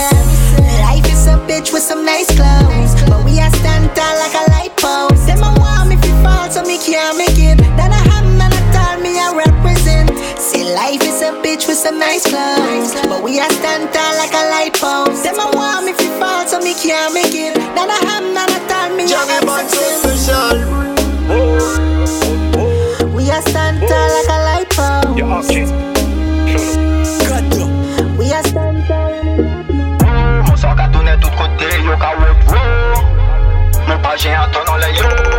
life 0.84 1.06
is 1.08 1.26
a 1.26 1.37
bitch 1.49 1.73
with 1.73 1.82
some 1.82 2.04
nice 2.04 2.28
clothes, 2.37 2.92
but 3.08 3.25
we 3.25 3.40
are 3.40 3.50
stand 3.61 3.94
tall 3.96 4.14
like 4.20 4.34
a 4.34 4.50
light 4.52 4.76
post. 4.76 5.13
So 6.54 6.62
me 6.62 6.78
can't 6.78 7.18
make 7.18 7.34
it. 7.34 7.58
That 7.75 7.90
I 7.90 7.99
have 8.14 8.30
none 8.38 8.54
at 8.54 8.76
all, 8.78 9.02
me 9.02 9.18
I 9.18 9.34
represent. 9.34 10.14
See, 10.38 10.62
life 10.62 11.02
is 11.02 11.18
a 11.20 11.34
bitch 11.42 11.66
with 11.66 11.76
some 11.76 11.99
nice 11.99 12.23
clothes, 12.23 12.94
but 13.11 13.25
we 13.26 13.40
are 13.42 13.50
stand 13.58 13.90
tall 13.90 14.14
like 14.23 14.30
a 14.30 14.44
light 14.54 14.78
post. 14.78 15.26
Them 15.26 15.34
a 15.34 15.50
want 15.50 15.82
me 15.84 15.92
fi 15.99 16.06
fall, 16.14 16.46
so 16.46 16.62
me 16.62 16.78
can't 16.78 17.11
make 17.12 17.34
it. 17.34 17.58
That 17.75 17.90
I 17.90 17.99
have 18.06 18.23
none 18.30 18.46
at 18.46 18.70
all, 18.70 18.94
me 18.94 19.02
Jammy 19.11 19.34
I 19.34 19.42
Band 19.42 19.66
so 19.66 19.82
represent. 19.82 20.14
special. 20.23 20.62
We 23.11 23.26
are 23.34 23.42
stand 23.50 23.82
tall 23.90 24.06
like 24.14 24.30
a 24.30 24.38
light 24.46 24.70
post. 24.70 25.11
We 28.14 28.30
are 28.30 28.46
stand 28.46 28.78
tall. 28.87 29.11
Mon 30.46 30.54
sang 30.56 30.78
a 30.78 30.87
tourné 30.88 31.18
tout 31.18 31.34
côté, 31.34 31.66
yo 31.82 31.99
ka 31.99 32.14
wet 32.14 32.38
wo 32.46 32.62
Mon 33.88 33.99
page 33.99 34.26
a 34.30 34.46
ton 34.54 34.62
dans 34.66 34.76
les 34.78 34.94
yo 34.94 35.34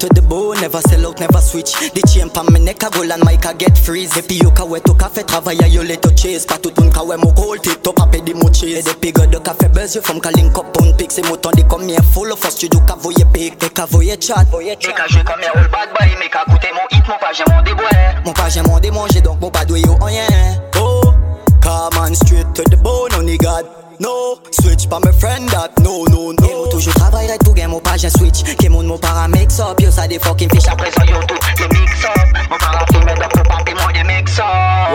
to 0.00 0.08
the 0.08 0.22
bone 0.22 0.56
Never 0.60 0.80
sell 0.88 1.06
out, 1.06 1.20
never 1.20 1.40
switch. 1.40 1.72
The 1.76 2.02
chain 2.08 2.28
pa 2.30 2.42
me 2.42 2.58
neck 2.58 2.82
a 2.82 2.90
go 2.90 3.02
and 3.04 3.22
mic 3.24 3.44
a 3.44 3.54
get 3.54 3.76
freeze. 3.76 4.16
Epi 4.16 4.36
yo 4.40 4.50
ka 4.50 4.64
wet 4.64 4.84
to 4.84 4.92
café 4.92 5.22
travailler 5.24 5.68
yo 5.68 5.82
let 5.82 6.02
to 6.02 6.12
chase. 6.14 6.46
Pa 6.46 6.56
tout 6.56 6.74
moun 6.80 6.90
ka 6.90 7.04
we 7.04 7.16
mo 7.16 7.30
gold 7.32 7.62
tip 7.62 7.82
to 7.82 7.92
pa 7.92 8.06
pe 8.06 8.20
di 8.20 8.34
mo 8.34 8.48
chase. 8.48 8.80
E 8.80 8.82
depi 8.82 9.12
go 9.12 9.26
de 9.26 9.38
café 9.38 9.68
buzz 9.68 9.94
yo 9.94 10.02
fom 10.02 10.20
ka 10.20 10.30
link 10.34 10.56
up 10.56 10.76
on 10.80 10.96
pic 10.96 11.10
Se 11.10 11.22
mouton 11.22 11.52
di 11.52 11.62
kom 11.64 11.86
here 11.86 12.02
full 12.12 12.32
of 12.32 12.44
us 12.44 12.56
studio 12.56 12.80
ka 12.88 12.96
voye 12.96 13.24
pic. 13.32 13.62
E 13.62 13.68
ka 13.68 13.86
voye 13.86 14.16
chat. 14.16 14.48
Me 14.52 14.92
ka 14.92 15.06
jwe 15.06 15.22
comme 15.24 15.44
un 15.44 15.60
old 15.60 15.70
bad 15.70 15.88
boy 15.92 16.10
Me 16.18 16.28
ka 16.28 16.44
koute 16.48 16.68
mon 16.72 16.86
hit, 16.90 17.04
mon 17.06 17.18
page 17.20 17.44
mon 17.48 17.62
déboire. 17.62 18.24
Mon 18.24 18.32
pa 18.32 18.48
jen 18.48 18.64
mon 18.66 18.80
démanger 18.80 19.20
donc 19.20 19.40
mon 19.40 19.50
pa 19.50 19.64
dwe 19.64 19.80
yo 19.80 19.96
oh 20.00 20.06
anyen 20.06 20.60
Oh, 20.76 21.14
come 21.60 21.98
on 21.98 22.14
straight 22.14 22.48
to 22.54 22.62
the 22.64 22.76
bone 22.76 23.12
only 23.14 23.36
God 23.38 23.66
No, 24.00 24.40
switch 24.50 24.88
pa 24.88 24.98
me 24.98 25.12
friend 25.12 25.46
that 25.50 25.78
No, 25.84 26.04
no, 26.08 26.32
no. 26.32 26.48
Yo 26.48 26.66
toujou 26.72 26.90
travay 26.96 27.28
right 27.28 27.42
pou 27.44 27.52
gen 27.52 27.68
mon 27.68 27.82
pa 27.84 27.98
jen 28.00 28.10
switch. 28.10 28.56
Ke 28.56 28.70
moun 28.72 28.86
mon 28.88 28.96
para 28.96 29.28
mix 29.28 29.60
up 29.60 29.76
Yo 29.80 29.90
sa 29.92 30.06
de 30.08 30.18
fucking 30.18 30.48
fish 30.48 30.66
Après 30.68 30.90
ça 30.90 31.04
yo 31.04 31.20
tout 31.28 31.36
le 31.60 31.68
mix 31.68 32.02
up 32.04 32.28
Mon 32.48 32.56
para 32.56 32.80
filme 32.88 33.04
donc 33.04 33.36
faut 33.36 33.44
pas 33.44 33.60
mon 33.60 33.92
de 33.92 34.06
mix 34.08 34.38
up 34.38 34.46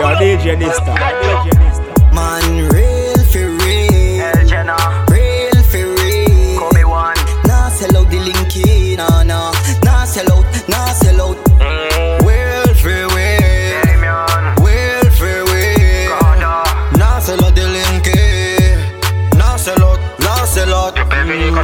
Yo, 0.02 0.10
DJ 0.18 0.58
Dysta. 0.58 0.92
Man, 2.12 2.68
real 2.74 3.22
for 3.30 3.46
real. 3.62 4.26
El 4.26 4.48
Jenna. 4.48 4.76
Real 5.08 5.62
for 5.70 5.86
real. 6.02 6.64
Obi-Wan 6.66 7.14
Nah 7.46 7.70
sell 7.70 7.96
out 7.96 8.10
the 8.10 8.18
linky 8.18 8.96
Nah, 8.96 9.22
nah. 9.22 9.52
Nah 9.84 10.04
sell 10.04 10.32
out, 10.32 10.44
nah 10.68 10.92
sell 10.98 11.05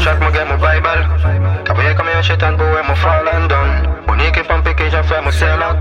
chak 0.02 0.21
mwen 0.21 0.32
gen 0.32 0.47
mwen 0.47 0.59
Bible. 0.59 1.02
Kaboye 1.64 1.94
kom 1.94 2.09
yon 2.11 2.23
chetan 2.26 2.56
pou 2.59 2.66
we 2.75 2.82
mwen 2.82 2.99
fallen 2.99 3.49
down 3.49 3.71
Mwen 4.06 4.32
ki 4.35 4.42
fam 4.49 4.62
peke 4.66 4.88
jan 4.90 5.04
fè 5.06 5.21
mwen 5.23 5.35
sell 5.37 5.62
out. 5.62 5.78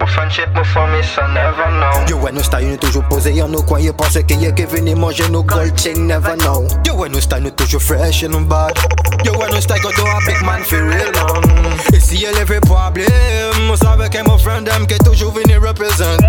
Mwen 0.00 0.08
friendship 0.14 0.54
mwen 0.56 0.64
fomis 0.72 1.12
I 1.20 1.26
never 1.34 1.68
know. 1.76 2.06
Yo 2.08 2.20
wè 2.22 2.32
nou 2.32 2.44
style 2.46 2.70
nou 2.70 2.80
toujou 2.80 3.04
pose 3.10 3.34
Yon 3.36 3.52
nou 3.52 3.64
kwa 3.68 3.82
yon 3.84 3.96
pense 4.00 4.22
ke 4.24 4.38
ye 4.40 4.52
ke 4.56 4.64
vini 4.72 4.96
manje 4.96 5.28
nou 5.28 5.44
gold 5.44 5.76
chain? 5.76 6.06
Never 6.08 6.38
know. 6.40 6.64
Yo 6.88 6.96
wè 6.96 7.10
nou 7.12 7.20
style 7.20 7.44
nou 7.44 7.56
toujou 7.60 7.82
fresh 7.84 8.24
and 8.24 8.36
nou 8.36 8.48
bad. 8.48 8.80
Yo 9.26 9.36
wè 9.36 9.50
nou 9.52 9.60
style 9.60 9.84
go 9.84 9.92
do 9.98 10.08
a 10.08 10.18
big 10.24 10.40
man 10.46 10.64
for 10.64 10.80
real 10.88 11.12
man. 11.20 11.76
E 11.92 12.00
si 12.00 12.24
yel 12.24 12.40
every 12.40 12.60
problem. 12.64 13.66
Mou 13.68 13.76
save 13.80 14.08
ke 14.12 14.24
mou 14.24 14.40
friend 14.40 14.70
dem 14.70 14.88
ke 14.88 14.96
toujou 15.04 15.34
vini 15.36 15.60
represent 15.60 16.24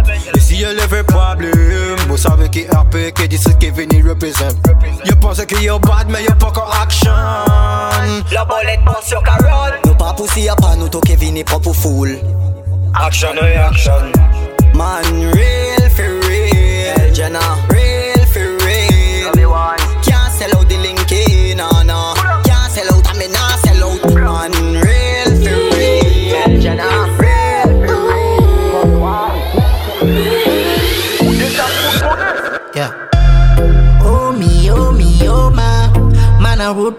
si 0.52 0.58
yel 0.62 0.80
every 0.80 1.04
problem 1.04 1.98
Mou 2.08 2.18
save 2.18 2.50
ki 2.52 2.66
RP 2.76 3.12
ke 3.16 3.28
disit 3.32 3.56
ke 3.62 3.72
vini 3.72 4.02
represent. 4.04 4.58
Yo 5.08 5.16
pense 5.24 5.46
ke 5.48 5.60
yo 5.64 5.80
bad 5.80 6.12
men 6.12 6.24
yo 6.28 6.36
pa 6.36 6.52
kon 6.52 6.68
action. 6.84 7.16
La 8.36 8.44
bolet 8.46 8.84
pon 8.84 9.00
sur 9.04 9.24
karot 9.24 9.80
Nou 9.86 9.96
pa 9.96 10.12
pousi 10.18 10.50
a 10.52 10.56
pa 10.60 10.76
nou 10.76 10.92
to 10.92 11.00
ke 11.08 11.16
vini 11.16 11.46
pa 11.48 11.60
pou 11.60 11.74
fool 11.74 12.18
Action 13.00 13.40
reaction 13.40 14.12
Man 14.76 15.32
real 15.32 15.88
for 15.96 16.12
real. 16.28 17.08
Jenna 17.16 17.44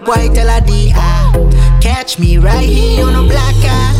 boy 0.05 0.29
tell 0.33 0.49
a 0.49 0.61
D 0.61 0.91
ah 0.95 1.31
Catch 1.81 2.19
me 2.19 2.37
right 2.37 2.63
here 2.67 3.05
on 3.05 3.15
a 3.15 3.27
black 3.27 3.55
eye 3.63 3.93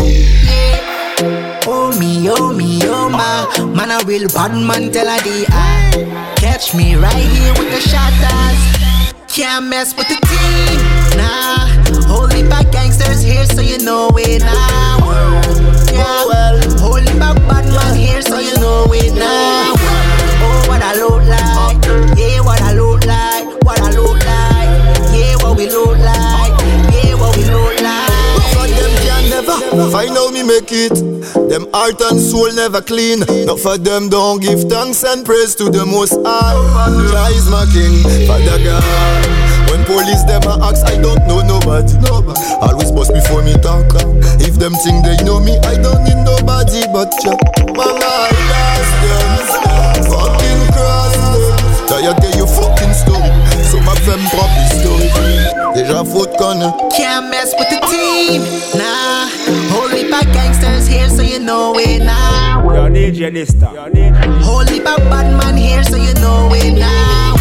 Yeah. 0.00 1.60
Oh 1.66 1.96
me, 1.98 2.28
oh 2.30 2.52
me, 2.52 2.80
oh 2.84 3.08
ma. 3.08 3.46
Man 3.74 3.90
a 3.90 4.04
real 4.04 4.28
bad 4.28 4.52
man 4.52 4.90
tell 4.92 5.08
a 5.08 5.20
D 5.22 5.44
ah 5.50 6.34
Catch 6.36 6.74
me 6.74 6.96
right 6.96 7.12
here 7.14 7.52
with 7.54 7.70
the 7.70 7.80
shatters. 7.80 8.60
Can't 9.32 9.66
mess 9.66 9.96
with 9.96 10.08
the 10.08 10.18
team, 10.28 10.80
nah. 11.16 11.68
Holy 12.06 12.42
back 12.48 12.70
gangsters 12.72 13.22
here 13.22 13.46
so 13.46 13.62
you 13.62 13.78
know 13.78 14.10
it 14.16 14.42
now 14.42 14.98
Yeah, 15.92 16.24
well 16.26 16.60
Holy 16.78 17.04
back 17.18 17.36
bad 17.48 17.64
man 17.72 17.96
here 17.96 18.20
so 18.20 18.38
you 18.38 18.54
know 18.56 18.84
it 18.92 19.14
now 19.14 19.72
Oh, 20.44 20.64
what 20.68 20.82
I 20.82 20.94
look 20.96 21.22
like. 21.24 22.11
Look 25.72 25.98
like. 25.98 26.52
Yeah, 26.92 27.14
what 27.16 27.36
we 27.36 27.44
look 27.48 27.80
like. 27.80 28.44
For 28.52 28.68
them 28.68 28.92
can 29.02 29.22
never 29.30 29.56
find 29.90 30.10
how 30.12 30.30
me 30.30 30.42
make 30.42 30.70
it. 30.70 30.94
Them 31.48 31.66
heart 31.72 32.00
and 32.00 32.20
soul 32.20 32.52
never 32.52 32.80
clean. 32.80 33.20
Not 33.46 33.58
for 33.58 33.78
them 33.78 34.08
don't 34.08 34.40
give 34.40 34.68
thanks 34.68 35.02
and 35.04 35.24
praise 35.24 35.54
to 35.56 35.70
the 35.70 35.84
Most 35.84 36.14
High. 36.24 36.56
Jah 37.10 37.28
is 37.32 37.48
my 37.48 37.64
King, 37.72 38.04
Father 38.28 38.60
God. 38.62 39.42
When 39.72 39.84
police 39.88 40.22
them 40.28 40.44
a 40.44 40.60
ask, 40.68 40.84
I 40.84 41.00
don't 41.00 41.24
know 41.26 41.40
nobody. 41.40 41.96
nobody. 42.04 42.40
Always 42.60 42.92
bust 42.92 43.12
before 43.12 43.42
me 43.42 43.54
talk. 43.64 43.88
If 44.44 44.60
them 44.60 44.74
think 44.84 45.04
they 45.04 45.16
know 45.24 45.40
me, 45.40 45.56
I 45.64 45.80
don't 45.80 46.04
need 46.04 46.20
nobody 46.20 46.84
but 46.92 47.08
you. 47.24 47.32
Mama, 47.72 48.04
I 48.04 48.32
lost 48.52 48.94
them. 49.00 50.12
Fucking 50.12 50.62
cross 50.76 51.16
them. 51.16 51.88
Tired 51.88 52.20
of 52.20 52.34
your 52.36 52.46
fucking 52.48 52.92
story. 52.92 53.32
Some 53.64 53.88
of 53.88 53.98
them 54.04 54.20
probably 54.28 54.68
story. 54.76 55.31
Déjà 55.74 56.04
faute 56.04 56.36
connu. 56.36 56.66
Can't 56.96 57.30
mess 57.30 57.54
with 57.58 57.68
the 57.70 57.80
team, 57.90 58.42
nah. 58.76 59.26
Holy 59.70 60.10
pack 60.10 60.30
gangsters 60.32 60.86
here, 60.86 61.08
so 61.08 61.22
you 61.22 61.38
know 61.38 61.74
it 61.78 62.04
now. 62.04 62.62
Your 62.74 62.90
DJ 62.90 63.30
Dysta. 63.30 63.68
Holy 64.42 64.80
pack 64.80 64.98
bad 65.08 65.32
man 65.36 65.56
here, 65.56 65.82
so 65.82 65.96
you 65.96 66.12
know 66.14 66.50
it 66.52 66.78
now. 66.78 67.34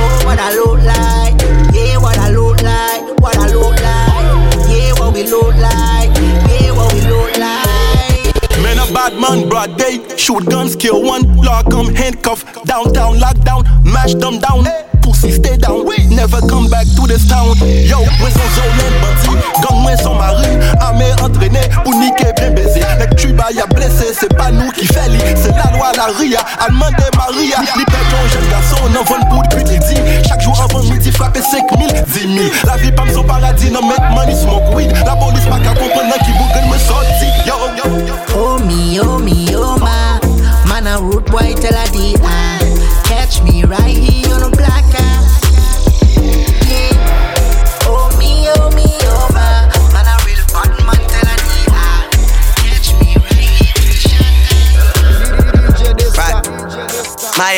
Oh, 0.00 0.22
what 0.24 0.38
I 0.38 0.54
look 0.54 0.80
like, 0.82 1.40
yeah, 1.74 1.98
what 1.98 2.16
I 2.18 2.30
look 2.30 2.62
like, 2.62 3.20
what 3.20 3.36
I 3.36 3.52
look 3.52 3.76
like, 3.82 4.68
yeah, 4.70 4.92
what 4.98 5.12
we 5.12 5.24
look 5.24 5.54
like, 5.56 6.10
yeah, 6.48 6.72
what 6.72 6.92
we 6.94 7.00
look 7.02 7.36
like. 7.36 8.62
Man, 8.62 8.78
a 8.78 8.90
bad 8.94 9.12
man, 9.20 9.48
broad 9.48 9.76
day. 9.76 10.00
Shoot 10.16 10.46
guns, 10.46 10.74
kill 10.74 11.02
one. 11.02 11.36
Lock 11.36 11.72
'em, 11.74 11.94
handcuff. 11.94 12.44
Downtown, 12.64 13.18
lockdown. 13.18 13.64
Mash 13.84 14.14
them 14.14 14.38
down. 14.38 14.66
Stay 15.32 15.56
down. 15.56 15.86
Never 16.10 16.40
come 16.48 16.68
back 16.68 16.86
to 16.96 17.06
this 17.06 17.26
town. 17.28 17.54
Yo, 17.86 17.98
moi 18.18 18.30
son 18.30 18.48
zone 18.54 18.94
bandit. 19.00 19.38
Gang, 19.62 19.82
moi 19.82 19.96
son 19.96 20.14
mari. 20.14 20.58
Armé, 20.80 21.06
entraîné. 21.22 21.60
Pour 21.84 21.94
niquer, 21.94 22.32
bien 22.36 22.50
baiser. 22.50 22.82
Le 22.98 23.14
tuba, 23.14 23.46
y'a 23.54 23.66
blessé. 23.66 24.12
C'est 24.18 24.34
pas 24.36 24.50
nous 24.50 24.70
qui 24.72 24.86
fait. 24.86 25.08
C'est 25.36 25.54
la 25.54 25.70
loi, 25.76 25.92
la 25.96 26.06
ria. 26.18 26.40
Allemande 26.58 26.94
Maria. 27.16 27.60
Li 27.76 27.84
jeune 28.32 28.48
garçon. 28.50 28.76
On 28.84 29.04
vend 29.04 29.24
pour. 29.30 29.42
Chaque 30.28 30.40
jour 30.40 30.60
avant 30.60 30.82
midi, 30.84 31.12
frapper 31.12 31.40
5000, 31.40 32.04
10 32.06 32.20
000. 32.20 32.50
La 32.64 32.76
vie, 32.76 32.92
pas 32.92 33.04
son 33.12 33.22
paradis. 33.22 33.70
Non, 33.70 33.82
make 33.86 34.10
money, 34.14 34.34
smoke 34.34 34.74
weed. 34.74 34.92
La 35.04 35.14
police, 35.16 35.44
pas 35.44 35.58
qu'à 35.58 35.70
comprendre 35.70 36.14
qui 36.24 36.32
me. 36.32 36.48
Yo, 37.46 37.54
yo, 37.76 38.06
yo. 38.06 38.14
Oh 38.36 38.58
me, 38.58 39.00
oh 39.00 39.18
me, 39.18 39.54
oh 39.56 39.78
my. 39.78 40.18
Man 40.68 40.86
a 40.86 40.98
root 40.98 41.24
boy 41.30 41.54
a 41.54 41.90
D 41.92 42.16
I. 42.22 42.58
Catch 43.04 43.42
me 43.42 43.64
right 43.64 43.96
here 43.96 44.17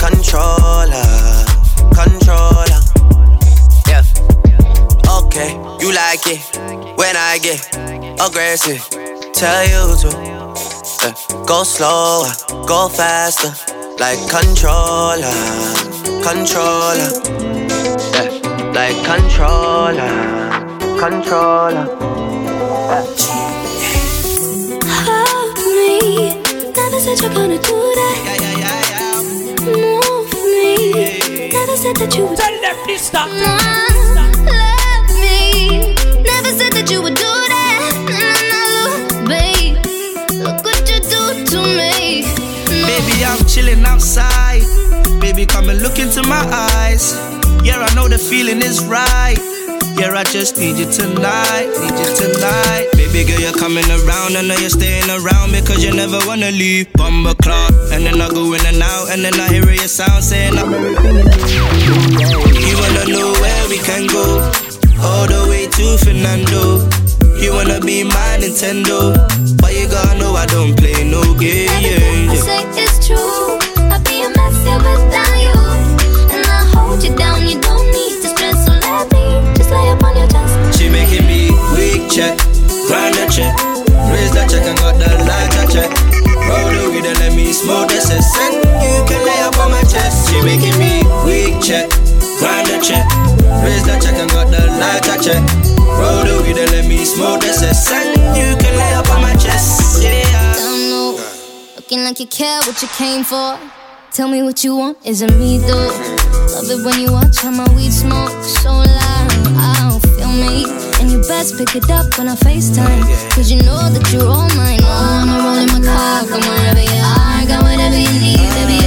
Yeah, 0.00 0.08
controller, 0.08 1.04
controller. 1.92 2.80
Yeah. 3.86 4.02
Okay, 5.08 5.52
you 5.80 5.92
like 5.92 6.26
it 6.26 6.40
when 6.96 7.16
I 7.16 7.38
get 7.42 7.68
aggressive. 8.20 8.80
Tell 9.34 9.64
you 9.64 9.96
to 10.00 10.08
yeah. 10.24 11.44
go 11.46 11.64
slower, 11.64 12.32
go 12.66 12.88
faster, 12.88 13.52
like 13.98 14.18
controller, 14.28 15.36
controller. 16.22 17.10
Yeah, 18.14 18.72
like 18.72 18.96
controller, 19.04 20.08
controller. 20.98 21.86
Hold 24.82 25.58
me. 25.58 26.40
Never 26.72 27.00
said 27.00 27.20
you're 27.20 27.34
gonna 27.34 27.58
do 27.58 27.94
that. 27.94 28.49
Said 31.80 31.96
that 31.96 32.14
you 32.14 32.26
would. 32.26 32.36
Tell 32.36 32.60
them 32.60 32.76
this 32.86 33.06
stop. 33.06 33.28
Love 33.30 33.40
me. 35.16 35.94
Never 36.20 36.52
said 36.52 36.72
that 36.76 36.90
you 36.90 37.00
would 37.00 37.14
do 37.14 37.32
that. 37.54 37.80
No, 38.04 39.24
babe. 39.24 39.80
Look 40.44 40.60
what 40.62 40.84
you 40.90 41.00
do 41.00 41.44
to 41.52 41.60
me. 41.80 42.28
Baby, 42.68 43.24
I'm 43.24 43.42
chilling 43.46 43.82
outside. 43.84 44.62
Baby, 45.20 45.46
come 45.46 45.70
and 45.70 45.80
look 45.80 45.98
into 45.98 46.22
my 46.24 46.44
eyes. 46.52 47.16
Yeah, 47.64 47.80
I 47.80 47.94
know 47.94 48.08
the 48.08 48.18
feeling 48.18 48.58
is 48.58 48.84
right. 48.84 49.38
Yeah, 50.00 50.16
I 50.16 50.24
just 50.24 50.56
need 50.56 50.78
you 50.78 50.88
tonight, 50.90 51.68
need 51.76 51.92
you 51.92 52.10
tonight. 52.16 52.88
Baby 52.96 53.28
girl, 53.28 53.38
you're 53.38 53.52
coming 53.52 53.84
around. 53.84 54.32
I 54.32 54.40
know 54.40 54.56
you're 54.56 54.72
staying 54.72 55.10
around 55.10 55.52
because 55.52 55.84
you 55.84 55.92
never 55.92 56.16
wanna 56.26 56.50
leave. 56.50 56.90
Bumble 56.94 57.34
clock, 57.34 57.70
and 57.92 58.06
then 58.06 58.18
I 58.18 58.30
go 58.30 58.54
in 58.54 58.64
and 58.64 58.80
out, 58.80 59.10
and 59.10 59.22
then 59.22 59.38
I 59.38 59.48
hear 59.52 59.68
your 59.68 59.92
sound 59.92 60.24
saying 60.24 60.56
I'm 60.56 60.72
everything. 60.72 61.20
You 62.64 62.76
wanna 62.80 63.12
know 63.12 63.28
where 63.44 63.68
we 63.68 63.76
can 63.76 64.06
go? 64.06 64.40
All 65.04 65.28
the 65.28 65.44
way 65.50 65.68
to 65.68 65.98
Fernando. 66.00 66.88
You 67.36 67.52
wanna 67.52 67.78
be 67.84 68.02
my 68.02 68.40
Nintendo, 68.40 69.12
but 69.60 69.74
you 69.76 69.86
gotta 69.86 70.16
know 70.16 70.32
I 70.32 70.46
don't 70.46 70.74
play 70.78 71.04
no 71.04 71.34
game. 71.34 71.68
I 72.30 72.36
say 72.36 72.64
it's 72.72 73.06
true. 73.06 73.60
I'd 73.92 74.02
be 74.08 74.24
a 74.24 74.30
mess 74.32 74.64
here 74.64 75.09
check, 82.20 82.36
grind 82.84 83.16
the 83.16 83.24
check, 83.32 83.54
raise 84.12 84.32
the 84.36 84.44
check 84.44 84.64
and 84.68 84.76
got 84.76 84.92
the 85.00 85.08
lighter 85.24 85.64
check. 85.72 85.88
Roll 86.44 86.68
the 86.68 86.92
weed 86.92 87.06
and 87.08 87.18
let 87.18 87.32
me 87.32 87.48
smoke 87.52 87.88
the 87.88 87.96
cess. 87.96 88.28
You 88.84 89.00
can 89.08 89.24
lay 89.24 89.40
up 89.40 89.56
on 89.56 89.70
my 89.70 89.80
chest. 89.88 90.28
She 90.28 90.36
making 90.44 90.76
me 90.76 91.00
weak 91.24 91.56
check, 91.64 91.88
grind 92.36 92.68
the 92.68 92.76
check, 92.84 93.08
raise 93.64 93.84
the 93.88 93.96
check 94.04 94.20
and 94.20 94.28
got 94.36 94.52
the 94.52 94.60
lighter 94.76 95.16
check. 95.24 95.40
Roll 95.96 96.20
the 96.28 96.44
weed 96.44 96.60
and 96.60 96.70
let 96.72 96.84
me 96.86 97.04
smoke 97.06 97.40
the 97.40 97.52
cess. 97.56 97.88
You 98.36 98.52
can 98.60 98.76
lay 98.76 98.92
up 99.00 99.08
on 99.08 99.22
my 99.22 99.34
chest. 99.36 100.02
Yeah. 100.04 100.52
Don't 100.60 100.90
know. 100.92 101.16
Looking 101.76 102.04
like 102.04 102.20
you 102.20 102.26
care 102.26 102.60
what 102.68 102.82
you 102.82 102.88
came 103.00 103.24
for. 103.24 103.58
Tell 104.12 104.28
me 104.28 104.42
what 104.42 104.62
you 104.62 104.76
want, 104.76 104.98
is 105.06 105.22
it 105.22 105.32
me 105.38 105.56
though? 105.56 105.88
Love 106.52 106.68
it 106.68 106.84
when 106.84 107.00
you 107.00 107.12
watch 107.12 107.38
how 107.40 107.50
my 107.50 107.68
weed 107.74 107.92
smoke 107.92 108.44
so 108.44 108.68
loud. 108.68 109.30
I 109.56 109.88
don't 109.88 110.02
feel 110.16 110.28
me. 110.28 110.89
And 111.00 111.10
you 111.10 111.18
best 111.22 111.56
pick 111.56 111.74
it 111.74 111.90
up 111.90 112.18
when 112.18 112.28
I 112.28 112.34
FaceTime. 112.36 113.02
Cause 113.34 113.50
you 113.50 113.62
know 113.62 113.88
that 113.88 114.12
you're 114.12 114.28
all 114.28 114.48
mine. 114.54 114.80
Oh, 114.82 115.24
I'ma 115.24 115.36
roll 115.40 115.56
in 115.56 115.68
my 115.72 115.80
car, 115.80 116.28
come 116.28 116.44
wherever 116.44 116.80
you 116.80 117.00
are. 117.00 117.46
Got 117.48 117.62
whatever 117.64 117.96
you 117.96 118.12
need, 118.20 118.48
baby, 118.52 118.79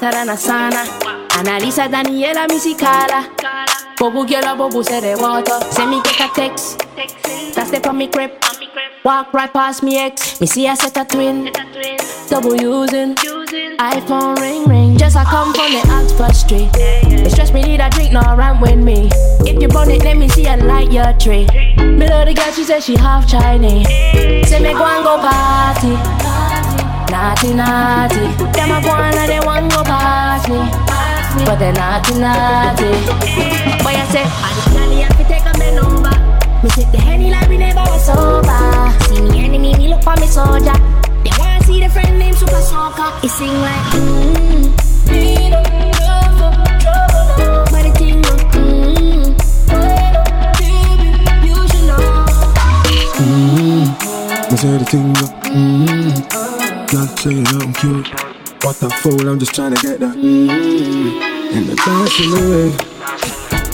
the 0.00 0.06
road, 0.06 0.12
it 0.12 0.12
hotter 0.12 0.12
than 0.12 0.28
a 0.28 0.36
sauna. 0.36 0.84
Analisa 1.30 1.88
Daniela, 1.88 2.46
Carla. 2.78 3.28
Bobu 3.96 4.26
girl, 4.28 4.56
bobu 4.56 5.20
water. 5.20 5.60
Send 5.72 5.90
me 5.90 6.02
get 6.02 6.34
text. 6.34 6.78
That's 7.54 7.70
the 7.70 7.92
me 7.92 8.08
crib. 8.08 8.32
Walk 9.04 9.34
right 9.34 9.52
past 9.52 9.82
me 9.82 9.98
ex. 9.98 10.40
Me 10.40 10.46
see 10.46 10.66
I 10.66 10.74
set 10.74 10.96
a 10.96 11.04
twin. 11.04 11.50
Double 12.28 12.56
using. 12.56 13.14
iPhone 13.14 14.36
ring 14.40 14.64
ring. 14.64 14.96
Just 14.96 15.16
I 15.16 15.24
come 15.24 15.52
from 15.52 15.72
the 15.72 15.86
Oxford 15.90 16.34
Street. 16.34 16.70
It 16.74 17.30
stress 17.30 17.52
me 17.52 17.62
need 17.62 17.80
a 17.80 17.90
drink, 17.90 18.12
no 18.12 18.20
run 18.20 18.60
with 18.60 18.78
me. 18.78 19.10
If 19.40 19.60
you 19.60 19.68
burn 19.68 19.90
it, 19.90 20.02
let 20.04 20.16
me 20.16 20.28
see 20.28 20.46
a 20.46 20.56
light 20.56 20.90
your 20.90 21.12
tree. 21.14 21.46
Me 21.76 22.08
love 22.08 22.26
the 22.26 22.34
girl, 22.34 22.52
she 22.52 22.64
said 22.64 22.82
she 22.82 22.96
half 22.96 23.28
Chinese. 23.28 23.86
Say 24.48 24.60
me 24.60 24.72
go 24.72 24.84
and 24.84 25.04
go 25.04 25.18
party. 25.18 26.23
Naughty, 27.14 27.54
naughty. 27.54 28.26
Them 28.58 28.72
a 28.74 28.82
go 28.82 28.90
on 28.90 29.14
and 29.14 29.30
they 29.30 29.38
want 29.38 29.70
go 29.70 29.84
me, 30.50 31.44
but 31.46 31.60
they're 31.60 31.72
naughty, 31.72 32.14
naughty. 32.18 32.90
Boy, 33.86 33.94
I 33.94 34.04
say, 34.10 34.26
I 34.26 34.50
the 34.66 35.04
I 35.04 35.08
fi 35.14 35.22
take 35.22 35.46
a 35.46 35.52
bend 35.56 35.76
number. 35.76 36.10
Me 36.64 36.68
take 36.70 36.90
the 36.90 36.98
henny 36.98 37.30
like 37.30 37.48
we 37.48 37.56
never 37.56 37.82
was 37.82 38.04
sober. 38.04 38.90
See 39.06 39.22
me 39.22 39.44
enemy, 39.44 39.76
me 39.78 39.86
look 39.90 40.02
for 40.02 40.16
me 40.16 40.26
soldier. 40.26 40.74
They 41.22 41.30
wanna 41.38 41.62
see 41.62 41.78
the 41.80 41.88
friend 41.88 42.18
named 42.18 42.36
Super 42.36 42.60
Soccer. 42.60 43.08
He 43.22 43.28
sing 43.28 43.54
like, 43.62 43.86
mm-hmm. 43.94 44.74
but 47.70 47.82
the 47.86 47.92
thing, 47.94 48.22
mmm, 48.58 49.38
baby, 50.58 51.46
you 51.46 51.58
should 51.70 51.86
know. 51.86 52.26
Mmm, 53.22 53.86
I 54.50 54.56
say 54.56 54.78
the 54.78 54.84
thing, 54.84 55.14
mm-hmm. 55.14 56.53
Mmm, 56.86 56.94
not 56.94 57.18
saying 57.18 57.46
I'm 57.48 57.72
cute. 57.74 58.08
What 58.64 58.76
the 58.76 58.90
fool, 58.90 59.28
I'm 59.28 59.38
just 59.38 59.54
trying 59.54 59.74
to 59.74 59.82
get 59.82 60.00
that 60.00 60.16
mmm, 60.16 61.52
in 61.52 61.66
the 61.66 61.76
dance 61.76 62.20
in 62.20 62.30
the 62.30 62.40
way. 62.50 62.94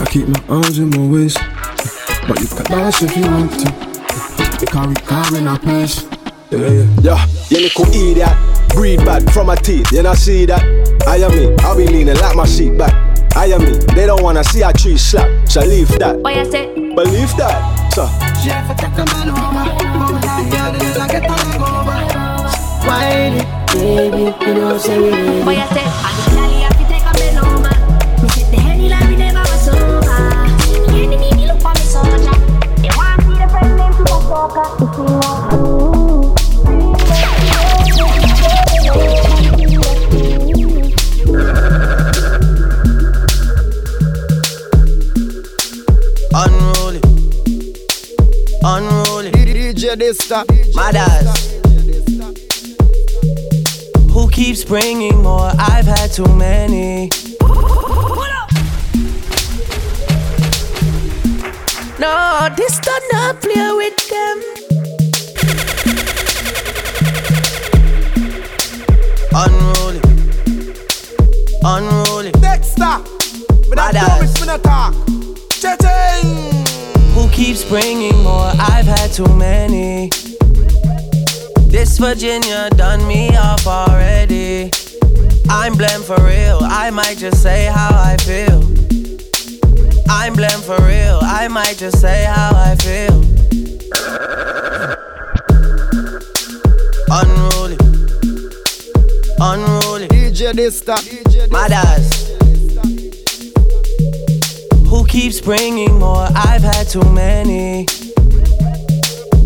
I 0.01 0.05
keep 0.07 0.29
my 0.29 0.43
arms 0.49 0.79
in 0.79 0.91
my 0.91 1.07
waist, 1.07 1.39
but 2.27 2.41
you 2.41 2.49
can 2.49 2.65
dance 2.65 3.03
if 3.03 3.17
you 3.17 3.23
want 3.23 3.53
to. 3.61 3.91
Because 4.61 5.31
we 5.33 5.39
in 5.39 5.47
our 5.49 5.59
place. 5.59 6.07
Yeah, 6.51 6.59
yeah. 6.59 6.87
Yeah, 7.03 7.27
you 7.49 7.59
little 7.61 7.87
idiot. 7.87 8.37
Breathe 8.71 9.05
bad 9.05 9.31
from 9.33 9.47
my 9.47 9.57
teeth, 9.57 9.91
you 9.93 10.03
not 10.03 10.17
see 10.17 10.47
that? 10.47 10.63
I 11.07 11.17
am 11.17 11.31
me, 11.33 11.55
I'll 11.61 11.77
be 11.77 11.87
leaning 11.87 12.17
like 12.17 12.37
my 12.37 12.47
seat 12.47 12.77
back. 12.79 12.95
I 13.37 13.47
am 13.47 13.63
me, 13.63 13.79
they 13.95 14.07
don't 14.07 14.23
wanna 14.23 14.45
see 14.45 14.63
a 14.63 14.73
tree 14.73 14.97
slap, 14.97 15.49
so 15.49 15.61
leave 15.61 15.89
that. 15.99 16.23
Boy, 16.23 16.41
I 16.41 16.45
say, 16.45 16.75
Believe 16.95 17.37
that, 17.37 17.93
so. 17.93 18.07
Baby, 23.11 24.23
you 24.47 24.55
know 24.55 24.79
say 24.79 24.99
we 24.99 25.11
need 25.11 25.45
Boy, 25.45 25.57
I 25.57 25.67
say, 25.75 25.83
I 25.83 26.11
the 26.15 26.23
candy, 26.31 26.65
I 26.65 26.71
fi 26.79 26.85
take 26.87 27.03
a 27.03 27.13
bend 27.19 27.39
over. 27.43 27.75
Me 28.23 28.29
take 28.29 28.51
the 28.51 28.57
henny 28.61 28.89
like 28.89 29.09
we 29.09 29.17
never 29.17 29.41
was 29.41 29.65
sober. 29.65 30.01
Me 30.93 31.05
enemy, 31.05 31.29
me 31.35 31.47
look 31.49 31.61
for 31.61 31.75
me 31.75 31.81
soldier. 31.91 32.37
They 32.79 32.91
want 32.95 33.21
see 33.27 33.35
the 33.35 33.49
friend 33.51 33.77
named 33.77 33.95
Super 33.97 34.21
Soccer. 34.31 34.67
He 34.79 34.87
sing 34.95 35.11
like, 35.19 35.53
ooh. 35.55 35.91
Unruly. 46.33 47.01
Unruly. 48.63 49.31
DJ 49.33 49.97
Dysta. 49.97 50.45
Mothers. 50.77 51.50
Who 54.41 54.47
keeps 54.47 54.65
bringing 54.65 55.23
more? 55.23 55.53
I've 55.59 55.85
had 55.85 56.13
too 56.13 56.25
many. 56.25 57.11
No, 61.99 62.49
this 62.57 62.79
do 62.81 62.91
not 63.13 63.43
play 63.43 63.71
with 63.77 64.09
them. 64.09 64.41
Unruly. 69.35 70.01
Unruly. 71.63 72.33
Dexter. 72.41 72.97
But 73.69 73.79
I 73.79 73.93
Mothers. 73.93 74.09
promise 74.09 74.41
me 74.41 74.47
not 74.47 74.63
talk. 74.65 74.95
Cha-ching. 75.51 76.65
Who 77.13 77.29
keeps 77.29 77.63
bringing 77.63 78.17
more? 78.23 78.53
I've 78.59 78.87
had 78.87 79.13
too 79.13 79.29
many. 79.37 80.11
This 81.71 81.99
Virginia 81.99 82.69
done 82.71 83.07
me 83.07 83.37
off 83.37 83.65
already. 83.65 84.73
I'm 85.49 85.77
blamed 85.77 86.05
for 86.05 86.21
real. 86.21 86.59
I 86.63 86.91
might 86.91 87.17
just 87.17 87.41
say 87.41 87.67
how 87.67 87.91
I 87.93 88.17
feel. 88.17 88.61
I'm 90.11 90.35
blamed 90.35 90.65
for 90.65 90.77
real. 90.83 91.21
I 91.23 91.47
might 91.47 91.77
just 91.79 92.01
say 92.01 92.25
how 92.25 92.51
I 92.55 92.75
feel. 92.75 93.23
Unruly. 97.09 97.79
Unruly. 99.41 100.09
DJ 100.09 100.53
Dysta. 100.53 100.97
Mothers. 101.53 102.31
Who 104.89 105.07
keeps 105.07 105.41
bringing 105.41 106.01
more? 106.01 106.27
I've 106.35 106.63
had 106.63 106.89
too 106.89 107.09
many. 107.13 107.87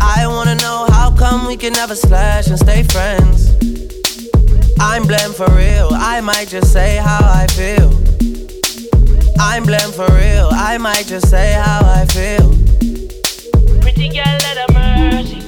I 0.00 0.26
wanna 0.26 0.54
know 0.56 0.86
how 0.90 1.10
come 1.16 1.46
we 1.46 1.56
can 1.56 1.72
never 1.72 1.94
slash 1.94 2.48
and 2.48 2.58
stay 2.58 2.82
friends. 2.84 3.50
I'm 4.80 5.06
blamed 5.06 5.34
for 5.34 5.50
real, 5.50 5.90
I 5.92 6.20
might 6.20 6.48
just 6.48 6.72
say 6.72 6.96
how 6.96 7.20
I 7.22 7.46
feel. 7.48 7.90
I'm 9.38 9.64
blamed 9.64 9.94
for 9.94 10.06
real, 10.12 10.48
I 10.52 10.78
might 10.78 11.06
just 11.06 11.28
say 11.28 11.52
how 11.52 11.80
I 11.84 12.06
feel. 12.06 12.50
Pretty 13.80 14.08
girl, 14.08 14.24
let 14.24 14.56
her 14.58 14.72
mercy. 14.72 15.40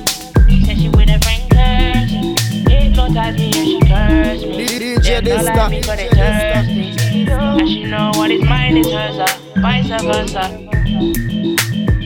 Said 0.64 0.76
she 0.78 0.88
with 0.90 1.08
a 1.08 1.18
friend 1.24 1.50
cursing. 1.50 2.36
If 2.70 2.96
no 2.96 3.08
ties 3.12 3.36
me, 3.38 3.52
she 3.52 3.80
curse 3.80 4.42
me. 4.44 4.66
DJ 4.66 5.24
Them 5.24 5.44
not 5.44 5.56
like 5.56 5.70
me, 5.70 5.80
Dysta. 5.80 5.86
but 5.86 5.96
they 5.96 6.08
thirsty. 6.08 7.30
And 7.30 7.68
she 7.68 7.84
know 7.84 8.10
what 8.16 8.30
is 8.30 8.42
mine 8.44 8.76
is 8.76 8.90
hers, 8.90 9.18
uh, 9.18 9.60
vice 9.60 9.88
versa. 10.02 11.32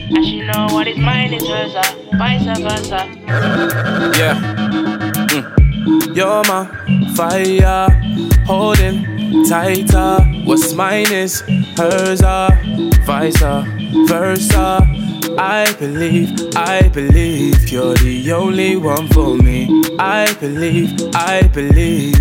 And 0.09 0.23
she 0.25 0.41
know 0.41 0.67
what 0.71 0.87
is 0.87 0.97
mine 0.97 1.33
is 1.33 1.45
hers, 1.47 1.73
vice 2.17 2.45
versa. 2.59 3.07
Yeah. 4.17 4.39
Mm. 5.29 6.15
You're 6.15 6.43
my 6.45 6.65
fire, 7.15 7.89
holding 8.45 9.43
tighter. 9.49 10.23
What's 10.45 10.73
mine 10.73 11.11
is 11.11 11.41
hers, 11.77 12.21
uh, 12.21 12.49
vice 13.05 13.37
versa. 14.07 14.87
I 15.37 15.71
believe, 15.77 16.31
I 16.55 16.87
believe 16.87 17.69
you're 17.69 17.93
the 17.95 18.31
only 18.31 18.75
one 18.77 19.07
for 19.09 19.35
me. 19.37 19.69
I 19.99 20.33
believe, 20.39 20.99
I 21.13 21.43
believe. 21.47 22.15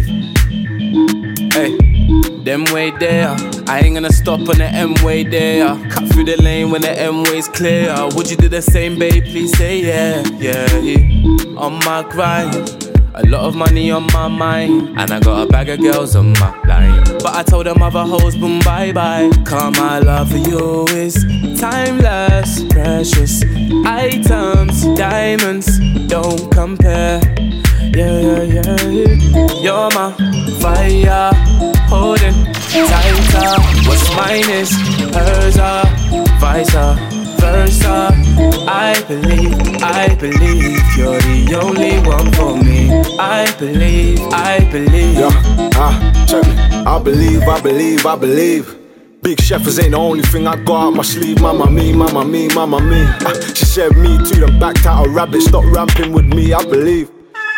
Hey, 1.53 1.96
them 2.45 2.65
way 2.73 2.91
there. 2.93 3.37
I 3.67 3.81
ain't 3.81 3.95
gonna 3.95 4.13
stop 4.13 4.41
on 4.41 4.59
the 4.59 4.67
M 4.67 4.95
way 5.05 5.25
there. 5.25 5.67
Cut 5.91 6.09
through 6.13 6.25
the 6.25 6.41
lane 6.43 6.71
when 6.71 6.83
the 6.83 6.99
M 6.99 7.23
way's 7.25 7.49
clear. 7.49 7.95
Would 8.15 8.31
you 8.31 8.37
do 8.37 8.49
the 8.49 8.63
same, 8.63 8.99
babe? 8.99 9.25
Please 9.25 9.57
say 9.57 9.81
yeah, 9.81 10.23
yeah. 10.39 10.79
yeah. 10.79 11.59
On 11.59 11.75
my 11.85 12.07
grind. 12.09 12.93
A 13.19 13.27
lot 13.29 13.45
of 13.45 13.57
money 13.57 13.91
on 13.91 14.07
my 14.13 14.29
mind, 14.29 14.91
and 14.99 15.11
I 15.11 15.21
got 15.21 15.49
a 15.49 15.51
bag 15.51 15.71
of 15.71 15.81
girls 15.81 16.15
on 16.17 16.35
my 16.35 16.51
line. 16.65 17.03
But 17.23 17.35
I 17.35 17.43
told 17.43 17.65
them 17.65 17.83
other 17.83 18.03
hoes, 18.05 18.37
boom, 18.37 18.59
bye 18.59 18.93
bye. 18.93 19.31
Cause 19.47 19.75
my 19.79 20.01
love 20.01 20.31
for 20.31 20.37
you 20.37 20.85
is 20.89 21.15
timeless, 21.59 22.63
precious 22.65 23.43
items, 23.87 24.85
diamonds, 24.99 25.79
don't 26.09 26.53
compare. 26.53 27.23
Yeah, 27.97 28.21
yeah, 28.21 28.43
yeah. 28.43 29.63
You're 29.63 29.89
my 29.97 30.13
fire, 30.61 31.31
holding 31.89 32.45
tighter. 32.45 33.57
What's 33.89 34.15
mine 34.15 34.51
is 34.51 34.71
hers, 35.15 35.57
uh, 35.57 35.83
vice 36.39 36.75
versa. 37.41 38.11
I 38.69 39.03
believe, 39.09 39.55
I 39.83 40.15
believe 40.17 40.79
you're 40.95 41.19
the 41.23 41.59
only 41.63 41.99
one 42.07 42.31
for 42.33 42.63
me. 42.63 42.93
I 43.19 43.51
believe, 43.59 44.21
I 44.31 44.61
believe. 44.71 45.15
Yeah, 45.15 45.71
ah, 45.77 46.27
check 46.29 46.45
me. 46.45 46.55
I 46.85 46.99
believe, 47.03 47.45
I 47.45 47.61
believe, 47.63 48.05
I 48.05 48.15
believe. 48.17 48.77
Big 49.23 49.39
Sheffers 49.41 49.83
ain't 49.83 49.93
the 49.93 49.97
only 49.97 50.23
thing 50.23 50.47
I 50.47 50.63
got 50.65 50.89
up 50.89 50.95
my 50.97 51.03
sleeve. 51.03 51.41
Mama 51.41 51.71
me, 51.71 51.95
mama 51.95 52.27
me, 52.27 52.49
mama 52.49 52.79
me. 52.79 53.07
Ah, 53.25 53.33
she 53.55 53.65
said 53.65 53.97
me 53.97 54.19
too, 54.19 54.41
then 54.41 54.61
backed 54.61 54.85
out 54.85 55.07
a 55.07 55.09
rabbit. 55.09 55.41
Stop 55.41 55.65
ramping 55.65 56.13
with 56.13 56.27
me, 56.27 56.53
I 56.53 56.63
believe. 56.63 57.16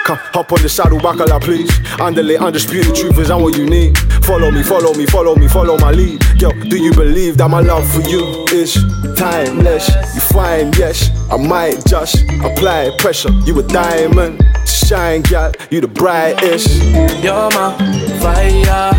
Hop 0.09 0.53
on 0.53 0.62
the 0.62 0.68
saddle, 0.71 0.99
bacala, 0.99 1.38
please. 1.38 1.71
Underlay, 2.01 2.37
undisputed 2.37 2.94
truth 2.94 3.18
is 3.18 3.31
what 3.31 3.57
you 3.59 3.66
need. 3.66 3.99
Follow 4.25 4.51
me, 4.51 4.62
follow 4.62 4.94
me, 4.94 5.05
follow 5.05 5.35
me, 5.35 5.49
follow 5.49 5.77
my 5.77 5.90
lead. 5.90 6.23
Yo, 6.40 6.51
do 6.51 6.83
you 6.83 6.94
believe 6.94 7.37
that 7.37 7.49
my 7.51 7.61
love 7.61 7.87
for 7.92 8.01
you 8.09 8.47
is 8.53 8.75
timeless? 9.16 9.88
You 10.14 10.21
find 10.21 10.75
yes, 10.79 11.11
I 11.31 11.37
might 11.37 11.85
just 11.87 12.23
apply 12.42 12.97
pressure. 12.99 13.31
You 13.44 13.59
a 13.61 13.62
diamond, 13.62 14.42
shine, 14.66 15.23
gal, 15.23 15.53
you 15.71 15.83
the 15.83 15.88
brightest. 15.88 16.83
You're 17.23 17.51
my 17.51 17.77
fire, 18.21 18.94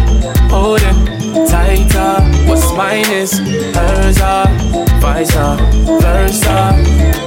holding 0.49 1.18
tighter. 1.47 2.21
What's 2.47 2.71
mine 2.73 3.09
is 3.11 3.39
hers, 3.75 4.19
uh, 4.19 4.45
vice 5.01 5.33
versa. 5.33 6.73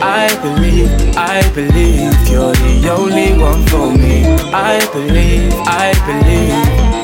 I 0.03 0.29
believe, 0.43 0.91
I 1.17 1.43
believe 1.55 2.13
you're 2.29 2.53
the 2.53 2.91
only 2.91 3.39
one 3.39 3.65
for 3.67 3.91
me. 3.91 4.25
I 4.53 4.81
believe, 4.93 5.53
I 5.67 5.93
believe. 6.07 7.03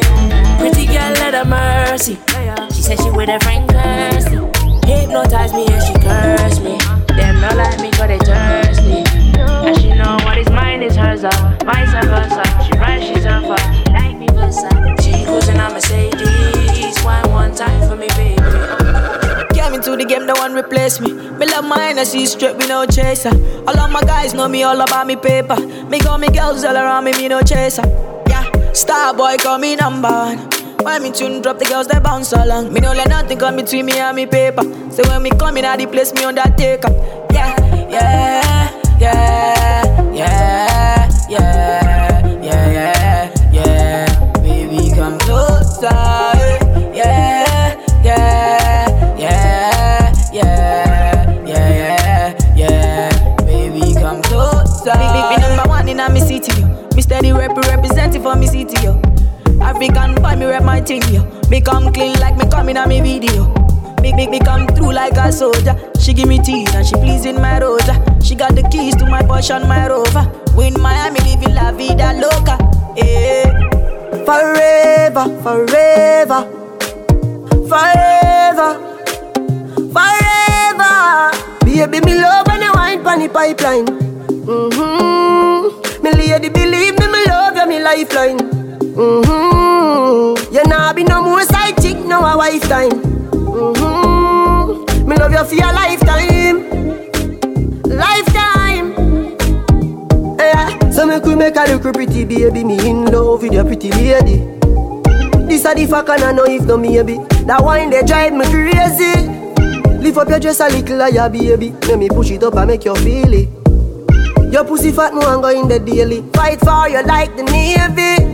Pretty 0.59 0.87
girl, 0.87 1.13
let 1.23 1.35
her 1.35 1.45
mercy. 1.45 2.19
She 2.75 2.83
said 2.83 3.01
she 3.01 3.11
with 3.11 3.29
her 3.29 3.39
friend 3.41 3.69
Kirsty. 3.69 4.37
Hypnotize 4.87 5.53
me 5.53 5.67
and 5.67 5.83
she 5.83 5.93
curse 5.95 6.61
me. 6.61 6.79
Them 7.15 7.41
not 7.41 7.57
like 7.57 7.81
me 7.81 7.91
cause 7.91 8.09
they 8.09 8.19
thirsty. 8.19 9.05
And 9.39 9.77
she 9.79 9.93
know 9.93 10.17
what 10.25 10.39
is 10.39 10.49
mine 10.51 10.83
is 10.83 10.97
hers, 10.97 11.25
uh, 11.25 11.31
vice 11.65 11.93
versa. 11.93 12.43
She 12.65 12.73
right, 12.79 13.01
she's 13.01 13.23
surfer. 13.23 13.93
Like 13.93 14.17
me 14.17 14.27
versa. 14.29 14.69
She 15.03 15.25
goes 15.25 15.49
in 15.49 15.61
a 15.61 15.71
Mercedes. 15.71 16.38
Wine 17.09 17.31
one 17.33 17.55
time 17.55 17.89
for 17.89 17.97
me, 17.97 18.07
baby. 18.09 18.37
Into 19.69 19.97
the 19.97 20.05
game, 20.05 20.27
no 20.27 20.35
one 20.35 20.55
replace 20.55 20.99
me. 20.99 21.13
Me 21.13 21.47
love 21.47 21.65
mine, 21.65 21.99
I 21.99 22.05
see 22.05 22.27
straight, 22.27 22.57
me 22.57 22.67
no 22.67 22.85
chaser. 22.87 23.31
All 23.69 23.79
of 23.79 23.91
my 23.93 24.01
guys 24.01 24.35
know 24.35 24.49
me 24.49 24.63
all 24.63 24.81
about 24.81 25.07
me 25.07 25.15
paper. 25.15 25.57
Me 25.91 25.99
got 26.01 26.19
me 26.21 26.29
girls 26.29 26.65
all 26.65 26.75
around 26.75 27.05
me, 27.05 27.13
me 27.13 27.29
no 27.29 27.41
chaser. 27.43 27.85
Yeah, 28.29 28.45
star 28.73 29.15
boy 29.15 29.37
call 29.37 29.59
me 29.59 29.77
number 29.77 30.09
one. 30.09 30.39
When 30.83 31.03
me 31.03 31.13
tune 31.13 31.43
drop, 31.43 31.59
the 31.59 31.67
girls 31.67 31.87
they 31.87 32.01
bounce 32.01 32.33
along. 32.33 32.73
Me 32.73 32.81
no 32.81 32.93
let 32.93 33.09
nothing 33.09 33.39
come 33.39 33.57
between 33.57 33.87
me 33.87 33.99
and 33.99 34.17
me 34.17 34.27
paper. 34.27 34.65
So 34.91 35.03
when 35.09 35.23
me 35.23 35.31
come 35.31 35.59
in, 35.59 35.65
I 35.67 35.85
place 35.87 36.13
me 36.15 36.25
undertaker. 36.25 36.91
Yeah, 37.31 37.55
yeah, 37.89 38.73
yeah, 38.99 38.99
yeah, 38.99 40.13
yeah, 40.13 41.09
yeah, 41.29 41.29
yeah, 41.29 41.98
soldier. 65.31 65.77
She 66.01 66.13
give 66.13 66.29
me 66.29 66.39
tea 66.39 66.67
and 66.75 66.87
she 66.87 66.95
pleasing 66.95 67.37
my 67.37 67.59
rosa. 67.61 67.95
She 68.23 68.35
got 68.35 68.55
the 68.55 68.63
keys 68.71 68.95
to 68.97 69.07
my 69.07 69.23
Porsche 69.23 69.57
and 69.57 69.69
my 69.69 69.89
Rover. 69.89 70.31
We 70.57 70.67
in 70.69 70.81
Miami 70.81 71.21
living 71.21 71.55
la 71.55 71.73
vida 71.73 72.13
loca. 72.13 72.59
Eh. 72.97 73.45
Forever, 74.25 75.25
forever, 75.43 76.45
forever, 77.69 78.79
forever. 79.93 80.29
Baby, 81.65 82.01
me 82.05 82.15
love 82.21 82.47
when 82.49 82.61
you 82.61 82.73
wine 82.75 83.03
pon 83.03 83.21
the 83.21 83.29
pipeline. 83.29 83.87
Mm-hmm. 84.45 86.03
Me 86.03 86.11
lady, 86.13 86.49
believe 86.49 86.99
me, 86.99 87.07
me 87.07 87.25
love 87.27 87.57
you, 87.57 87.67
me 87.67 87.83
lifeline. 87.83 88.39
Mm-hmm. 88.99 90.55
You 90.55 90.63
nah 90.65 90.93
be 90.93 91.05
no 91.05 91.23
more 91.23 91.45
side 91.45 91.81
chick, 91.81 91.97
no 92.05 92.21
a 92.21 92.37
wife 92.37 92.69
time. 92.69 92.91
Mm-hmm. 92.91 93.88
Love 95.29 95.53
you 95.53 95.59
for 95.59 95.63
your 95.63 95.73
lifetime, 95.75 96.71
lifetime. 97.85 98.95
Yeah. 100.39 100.91
So 100.91 101.05
me 101.05 101.21
could 101.21 101.37
make 101.37 101.55
a 101.55 101.71
look 101.71 101.93
pretty 101.93 102.25
baby, 102.25 102.65
me 102.65 102.89
in 102.89 103.05
love 103.05 103.43
with 103.43 103.53
your 103.53 103.67
pretty 103.67 103.91
lady. 103.93 104.39
This 105.47 105.67
a 105.67 105.75
the 105.75 105.87
fuck 105.87 106.09
and 106.09 106.25
I 106.25 106.33
know 106.33 106.45
if 106.47 106.65
no 106.65 106.79
maybe. 106.79 107.19
That 107.45 107.63
wine 107.63 107.91
they 107.91 108.03
drive 108.05 108.33
me 108.33 108.47
crazy. 108.47 109.29
Lift 109.99 110.17
up 110.17 110.31
your 110.31 110.41
dress 110.41 110.61
a 110.61 110.69
little 110.71 110.99
higher, 110.99 111.29
baby. 111.29 111.75
Let 111.83 111.99
me 111.99 112.09
push 112.09 112.31
it 112.31 112.43
up 112.43 112.55
and 112.55 112.69
make 112.69 112.87
you 112.87 112.95
feel 112.95 113.35
it. 113.35 113.51
Your 114.51 114.65
pussy 114.65 114.93
fat, 114.93 115.13
no 115.13 115.43
go 115.43 115.49
in 115.49 115.69
the 115.69 115.79
daily. 115.79 116.23
Fight 116.33 116.59
for 116.61 116.89
you 116.89 117.03
like 117.05 117.37
the 117.37 117.43
navy. 117.43 118.25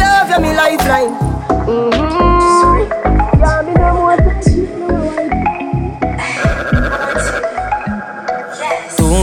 Love 0.00 0.30
you, 0.30 0.40
me 0.40 0.56
lifeline. 0.56 1.14
Mm-hmm. 1.64 2.13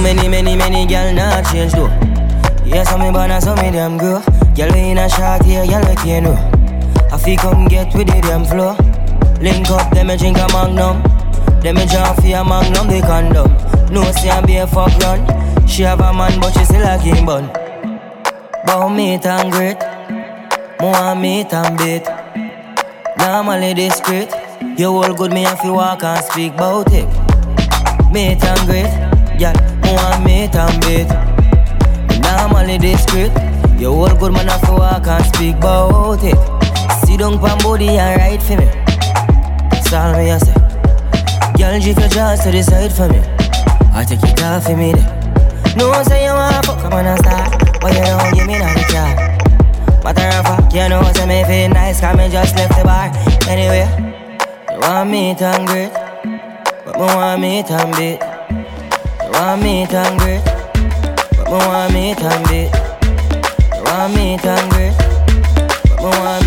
Many, 0.02 0.28
many, 0.28 0.56
many 0.56 0.86
girl 0.86 1.14
not 1.14 1.46
change 1.52 1.74
though. 1.74 1.88
Yes, 2.66 2.92
I'm 2.92 3.02
a 3.02 3.12
banana, 3.12 3.42
so 3.42 3.56
me 3.56 3.72
damn 3.72 3.98
girl. 3.98 4.22
Girl, 4.56 4.72
we 4.74 4.92
in 4.92 4.98
a 4.98 5.10
shot 5.10 5.46
here, 5.46 5.66
girl, 5.66 5.82
like 5.82 6.06
you 6.06 6.22
know. 6.22 6.36
I 7.12 7.18
feel 7.18 7.38
come 7.38 7.68
get 7.68 7.94
with 7.96 8.08
the 8.08 8.22
damn 8.22 8.46
flow. 8.46 8.76
Link 9.42 9.70
up, 9.70 9.94
them 9.94 10.10
a 10.10 10.18
drink 10.18 10.38
a 10.38 10.48
magnum. 10.54 11.02
Them 11.62 11.78
a 11.78 11.86
draw 11.86 12.14
for 12.14 12.26
a 12.26 12.44
magnum, 12.44 12.88
they 12.88 13.02
condom. 13.02 13.52
No, 13.92 14.04
see 14.14 14.30
I 14.30 14.42
be 14.46 14.58
a 14.58 14.68
fuck 14.68 14.92
run. 15.00 15.22
She 15.68 15.84
have 15.84 16.00
a 16.00 16.14
man, 16.14 16.40
but 16.40 16.52
she 16.54 16.66
still 16.66 16.84
a 16.84 16.98
king 17.02 17.26
bun. 17.26 17.48
Bow 18.66 18.90
meat 18.90 19.26
and 19.26 19.52
great. 19.52 19.78
More 20.80 21.16
meat 21.16 21.54
and 21.54 21.78
bait. 21.78 22.06
Normally 23.18 23.74
discreet. 23.74 24.30
You 24.78 24.88
all 24.88 25.14
good, 25.14 25.34
me 25.34 25.46
if 25.46 25.64
you 25.64 25.74
walk 25.74 26.04
and 26.04 26.24
speak 26.26 26.56
bout 26.58 26.92
it. 26.92 27.08
Meat 28.12 28.44
and 28.44 28.68
great. 28.68 28.92
Yeah, 29.40 29.54
more 29.92 30.20
meat 30.24 30.56
and 30.56 30.80
bait. 30.82 31.10
Normally 32.24 32.78
discreet. 32.78 33.32
You 33.80 33.92
all 33.92 34.16
good, 34.16 34.32
man 34.32 34.48
you 34.48 34.74
walk 34.74 35.08
and 35.08 35.26
speak 35.26 35.56
about 35.58 36.24
it. 36.24 36.40
Sit 37.04 37.20
down 37.20 37.40
pan 37.40 37.58
body 37.60 37.98
and 37.98 38.20
ride 38.20 38.44
for 38.44 38.58
me. 38.58 38.68
That's 39.70 39.92
all 39.94 40.14
me 40.14 40.32
I 40.32 40.38
say. 40.38 40.54
Girl, 41.58 41.80
drift 41.80 42.00
your 42.00 42.10
jaws 42.10 42.44
to 42.44 42.52
the 42.52 42.64
side 42.64 42.94
for 42.94 43.10
me. 43.10 43.20
I 43.94 44.06
take 44.08 44.24
it 44.24 44.42
off 44.44 44.64
for 44.66 44.78
me 44.78 44.94
then. 44.94 45.08
No 45.78 45.92
say 46.04 46.26
you 46.26 46.32
wanna 46.32 46.62
fuck, 46.64 46.80
come 46.82 46.94
on 46.94 47.06
and 47.06 47.20
start. 47.20 47.52
But 47.82 47.94
you 47.94 48.06
don't 48.06 48.34
give 48.34 48.48
me 48.48 48.60
none 48.60 48.78
of 48.78 48.92
Matter 50.04 50.38
of 50.38 50.46
fact, 50.46 50.74
you 50.74 50.90
know 50.90 51.04
say 51.14 51.26
me 51.26 51.44
feel 51.44 51.70
nice, 51.70 52.00
cause 52.00 52.18
me 52.18 52.30
just 52.30 52.56
left 52.56 52.78
the 52.78 52.84
bar. 52.84 53.12
Anyway, 53.48 53.86
you 54.72 54.80
want 54.80 55.10
me 55.10 55.36
to 55.36 55.64
great, 55.68 55.92
but 56.86 56.96
me 56.96 57.06
want 57.06 57.42
me 57.42 57.64
to 57.64 57.94
beat. 57.98 58.31
Want 59.32 59.64
me 59.64 59.86
to 59.88 60.16
great, 60.18 60.44
but 61.36 61.50
me 61.50 61.58
want 61.68 61.94
me 61.94 62.14
to. 62.16 62.70
You 63.76 63.84
want 63.84 64.14
me 64.16 64.38
to 64.38 64.54
great, 64.70 64.94
but 65.90 66.02
me 66.02 66.10
want 66.20 66.41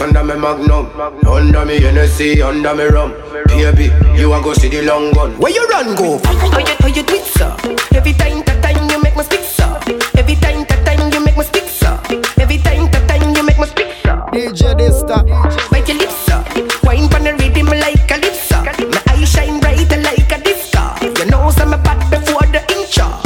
me 0.00 0.06
under 0.06 0.24
me 0.24 0.40
Magnum, 0.40 0.90
under 1.26 1.64
me 1.64 1.80
Hennessy, 1.80 2.40
under 2.42 2.74
me 2.74 2.84
rum. 2.84 3.12
Baby, 3.46 3.90
you 4.18 4.32
a 4.32 4.40
go 4.42 4.52
see 4.54 4.68
the 4.68 4.82
long 4.82 5.12
gun. 5.12 5.38
Where 5.38 5.52
you 5.52 5.66
run 5.68 5.94
go? 5.94 6.18
How 6.24 6.58
you, 6.58 6.74
how 6.80 6.88
you 6.88 7.02
do 7.02 7.14
it, 7.14 7.24
sir? 7.24 7.54
Every 7.94 8.12
time, 8.14 8.42
that 8.44 8.62
time 8.62 8.88
you 8.88 9.02
make 9.02 9.16
me 9.16 9.22
speak, 9.24 9.40
sir. 9.40 9.80
Every 10.16 10.36
time, 10.36 10.64
that 10.64 10.86
time 10.86 11.12
you 11.12 11.24
make 11.24 11.36
me 11.36 11.44
speak, 11.44 11.68
sir. 11.68 12.00
Every 12.40 12.58
time, 12.58 12.90
that 12.90 13.08
time 13.08 13.34
you 13.34 13.42
make 13.42 13.58
me 13.58 13.66
speak, 13.66 13.92
sir. 14.02 14.16
DJ 14.32 14.74
Dysta. 14.78 15.24
Bite 15.70 15.88
your 15.88 15.98
lips, 15.98 16.16
sir. 16.24 16.42
Wine 16.84 17.08
pon 17.08 17.24
the 17.24 17.34
rhythm 17.34 17.66
like 17.66 18.10
a 18.10 18.16
lip, 18.16 18.34
sir. 18.34 18.62
My 18.88 19.02
eyes 19.12 19.28
shine 19.30 19.60
bright 19.60 19.90
like 19.90 20.32
a 20.32 20.40
disco. 20.42 20.80
You 21.02 21.26
know 21.30 21.50
some 21.50 21.70
bad 21.82 22.00
before 22.10 22.46
the 22.48 22.64
intro. 22.72 23.20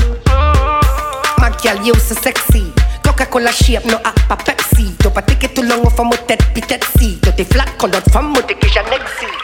My 1.38 1.54
girl, 1.62 1.84
you 1.84 1.94
so 1.94 2.14
sexy. 2.14 2.72
Coca-Cola 3.04 3.52
shape, 3.52 3.84
no 3.84 4.00
colored 7.90 8.12
from 8.12 8.32
my 8.32 8.40
take 8.40 9.43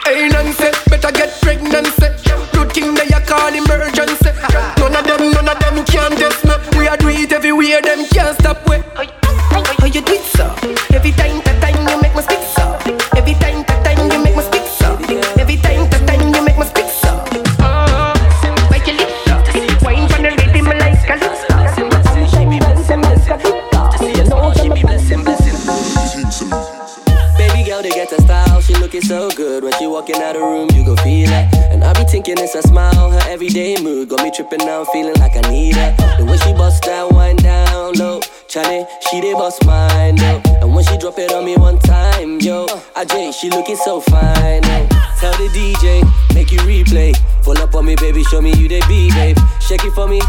walking 30.01 30.21
out 30.23 30.33
the 30.33 30.39
room, 30.39 30.67
you 30.73 30.83
go 30.83 30.95
feel 31.03 31.29
it. 31.29 31.45
And 31.71 31.83
I 31.83 31.93
be 31.93 32.03
thinking 32.05 32.35
it's 32.39 32.55
a 32.55 32.63
smile, 32.63 33.11
her 33.11 33.21
everyday 33.29 33.79
mood 33.83 34.09
got 34.09 34.23
me 34.23 34.31
tripping 34.31 34.65
now, 34.65 34.83
feeling 34.85 35.13
like 35.19 35.37
I 35.37 35.41
need 35.51 35.75
her. 35.75 35.95
The 36.17 36.25
way 36.25 36.37
she 36.37 36.53
bust 36.53 36.83
that 36.85 37.11
wine 37.11 37.35
down 37.35 37.93
low, 37.93 38.19
Charlie, 38.47 38.85
she 39.09 39.21
did 39.21 39.37
bust 39.37 39.63
mine 39.63 40.15
though. 40.15 40.41
And 40.61 40.73
when 40.73 40.83
she 40.85 40.97
drop 40.97 41.19
it 41.19 41.31
on 41.31 41.45
me 41.45 41.55
one 41.55 41.77
time, 41.77 42.39
yo, 42.39 42.65
I 42.95 43.05
J, 43.05 43.31
she 43.31 43.51
looking 43.51 43.75
so 43.75 44.01
fine. 44.01 44.65
Oh. 44.65 44.87
Tell 45.19 45.33
the 45.37 45.49
DJ, 45.53 46.01
make 46.33 46.51
you 46.51 46.59
replay. 46.59 47.13
Pull 47.43 47.59
up 47.59 47.75
on 47.75 47.85
me, 47.85 47.95
baby, 47.95 48.23
show 48.23 48.41
me 48.41 48.53
you 48.57 48.67
they 48.67 48.81
be, 48.87 49.11
babe. 49.11 49.37
Shake 49.59 49.85
it 49.85 49.93
for 49.93 50.07
me, 50.07 50.19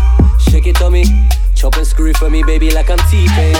shake 0.50 0.66
it 0.66 0.82
on 0.82 0.92
me. 0.92 1.04
Chop 1.54 1.76
and 1.76 1.86
screw 1.86 2.10
it 2.10 2.18
for 2.18 2.28
me, 2.28 2.42
baby, 2.42 2.70
like 2.72 2.90
I'm 2.90 2.98
T-Pain. 3.10 3.56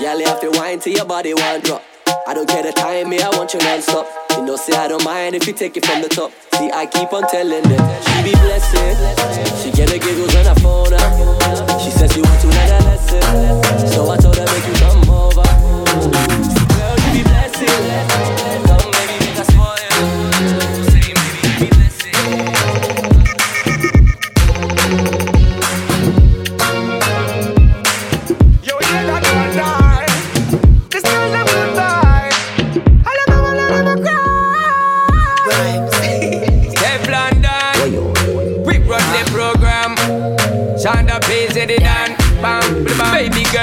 You 0.00 0.24
have 0.24 0.40
to 0.40 0.50
wine 0.54 0.78
till 0.80 0.94
your 0.94 1.04
body 1.04 1.34
one 1.34 1.60
drop. 1.60 1.82
I 2.26 2.34
don't 2.34 2.48
care 2.48 2.62
the 2.62 2.72
time, 2.72 3.08
me, 3.08 3.20
I 3.20 3.28
want 3.30 3.52
you 3.54 3.60
non-stop. 3.60 4.06
You 4.36 4.44
know, 4.44 4.56
say 4.56 4.72
I 4.74 4.88
don't 4.88 5.04
mind 5.04 5.34
if 5.34 5.46
you 5.46 5.52
take 5.52 5.76
it 5.76 5.84
from 5.86 6.02
the 6.02 6.08
top. 6.08 6.32
See, 6.54 6.70
I 6.70 6.86
keep 6.86 7.12
on 7.12 7.28
telling 7.28 7.62
them, 7.62 7.82
she 8.02 8.22
be 8.22 8.32
blessed. 8.32 9.62
She 9.62 9.70
get 9.72 9.88
the 9.88 9.98
giggles 9.98 10.34
when 10.34 10.46
I 10.46 10.54
phone 10.54 10.92
her. 10.92 11.80
She 11.80 11.90
says 11.90 12.12
she 12.12 12.20
wants 12.20 12.42
to 12.42 12.48
learn 12.48 12.70
a 12.70 12.78
lesson. 12.84 13.88
So 13.88 14.10
I 14.10 14.16
told 14.16 14.36
her, 14.36 14.46
make 14.46 14.66
you 14.66 14.79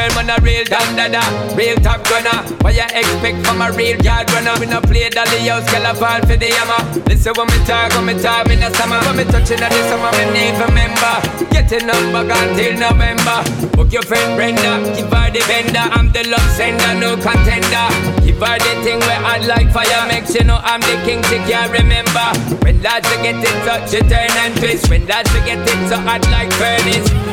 Girl, 0.08 0.24
man, 0.24 0.30
a 0.30 0.42
real 0.42 0.64
dan 0.64 0.96
dada, 0.96 1.20
real 1.56 1.76
top 1.84 2.00
gunner. 2.08 2.40
What 2.64 2.76
you 2.76 2.88
expect 2.88 3.46
from 3.46 3.62
a 3.62 3.72
real 3.76 4.00
yard 4.00 4.32
runner? 4.32 4.56
We 4.60 4.66
no 4.68 4.80
play 4.80 5.10
dolly 5.10 5.52
house, 5.52 5.68
girl, 5.68 5.84
I 5.84 5.94
fall 5.94 6.22
for 6.24 6.38
the 6.38 6.48
hammer. 6.48 6.80
Listen 7.08 7.34
when 7.36 7.48
me 7.48 7.60
talk, 7.68 7.92
when 7.92 8.06
me 8.06 8.14
talk 8.22 8.48
in 8.48 8.60
the 8.64 8.72
summer. 8.72 9.04
When 9.04 9.18
me 9.18 9.24
touching 9.28 9.60
on 9.60 9.68
the 9.68 9.82
summer, 9.92 10.12
me 10.16 10.24
need 10.32 10.56
remember. 10.56 11.14
Get 11.52 11.72
a 11.76 11.80
number, 11.84 12.24
till 12.56 12.80
November. 12.80 13.44
Book 13.76 13.92
your 13.92 14.04
friend 14.04 14.38
Brenda, 14.40 14.80
give 14.96 15.12
her 15.12 15.28
the 15.28 15.44
vendor. 15.44 15.84
I'm 15.92 16.08
the 16.16 16.24
love 16.32 16.52
sender, 16.56 16.94
no 16.96 17.20
contender. 17.20 17.88
Give 18.24 18.40
her 18.40 18.58
the 18.64 18.74
thing 18.88 19.00
where 19.04 19.20
I 19.20 19.44
like 19.44 19.76
fire, 19.76 20.08
make 20.08 20.28
she 20.32 20.40
know 20.40 20.60
I'm 20.64 20.80
the 20.88 20.96
king. 21.04 21.20
She 21.28 21.36
can't 21.52 21.68
remember. 21.76 22.32
When 22.64 22.80
lads 22.82 23.10
get 23.20 23.44
it 23.44 23.58
touch, 23.68 23.92
she 23.92 24.00
turn 24.08 24.32
and 24.40 24.56
twist. 24.56 24.88
When 24.90 25.06
lads 25.08 25.34
get 25.44 25.60
it 25.60 25.80
so 25.90 26.00
hot 26.00 26.24
like 26.32 26.52
furnace. 26.56 27.27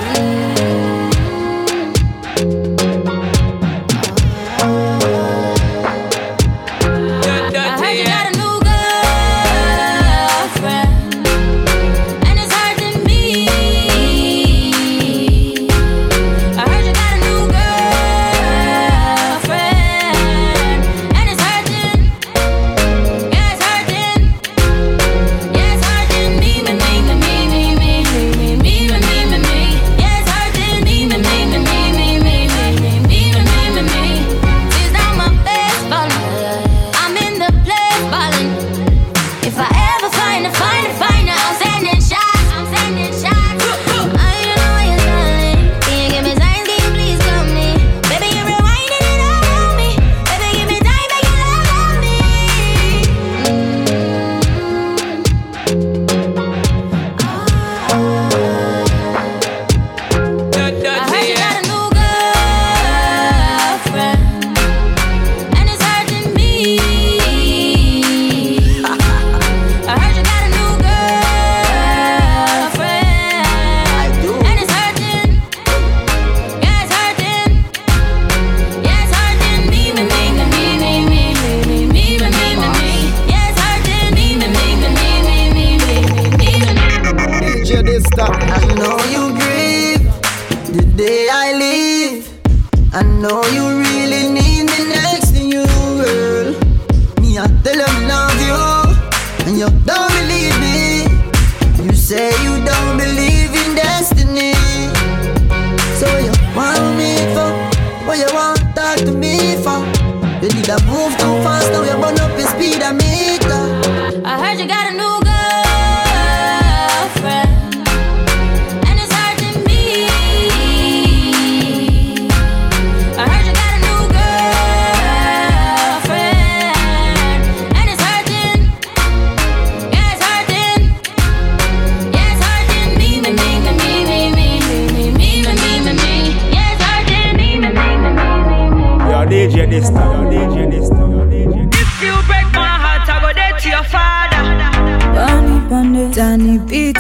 Beat, 146.75 146.99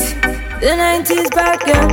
the 0.62 0.70
90s 0.70 1.34
back 1.34 1.58
trend. 1.66 1.90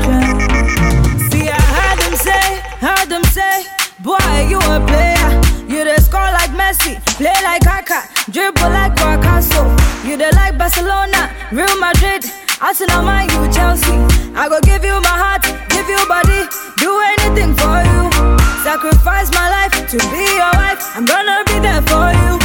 See, 1.33 1.49
I 1.49 1.57
heard 1.57 1.97
them 1.97 2.13
say, 2.13 2.45
heard 2.77 3.09
them 3.09 3.23
say, 3.33 3.65
boy, 4.05 4.21
you 4.45 4.61
a 4.61 4.77
player. 4.85 5.29
You 5.65 5.81
the 5.89 5.97
score 5.99 6.29
like 6.37 6.53
Messi, 6.53 7.01
play 7.17 7.33
like 7.41 7.63
Kaka, 7.65 8.05
dribble 8.29 8.69
like 8.69 8.93
Picasso. 8.93 9.65
You 10.05 10.15
the 10.15 10.29
like 10.35 10.59
Barcelona, 10.59 11.33
Real 11.51 11.73
Madrid, 11.81 12.21
Arsenal, 12.61 13.01
Man 13.01 13.25
U, 13.33 13.49
Chelsea. 13.51 13.97
I 14.37 14.45
go 14.47 14.61
give 14.61 14.85
you 14.85 15.01
my 15.01 15.17
heart, 15.17 15.41
give 15.73 15.89
you 15.89 16.05
body, 16.05 16.45
do 16.77 16.91
anything 17.17 17.57
for 17.57 17.81
you. 17.81 18.13
Sacrifice 18.61 19.33
my 19.33 19.49
life 19.49 19.73
to 19.89 19.97
be 20.13 20.21
your 20.37 20.53
wife. 20.53 20.85
I'm 20.93 21.05
gonna 21.09 21.41
be 21.49 21.57
there 21.57 21.81
for 21.89 22.13
you. 22.13 22.37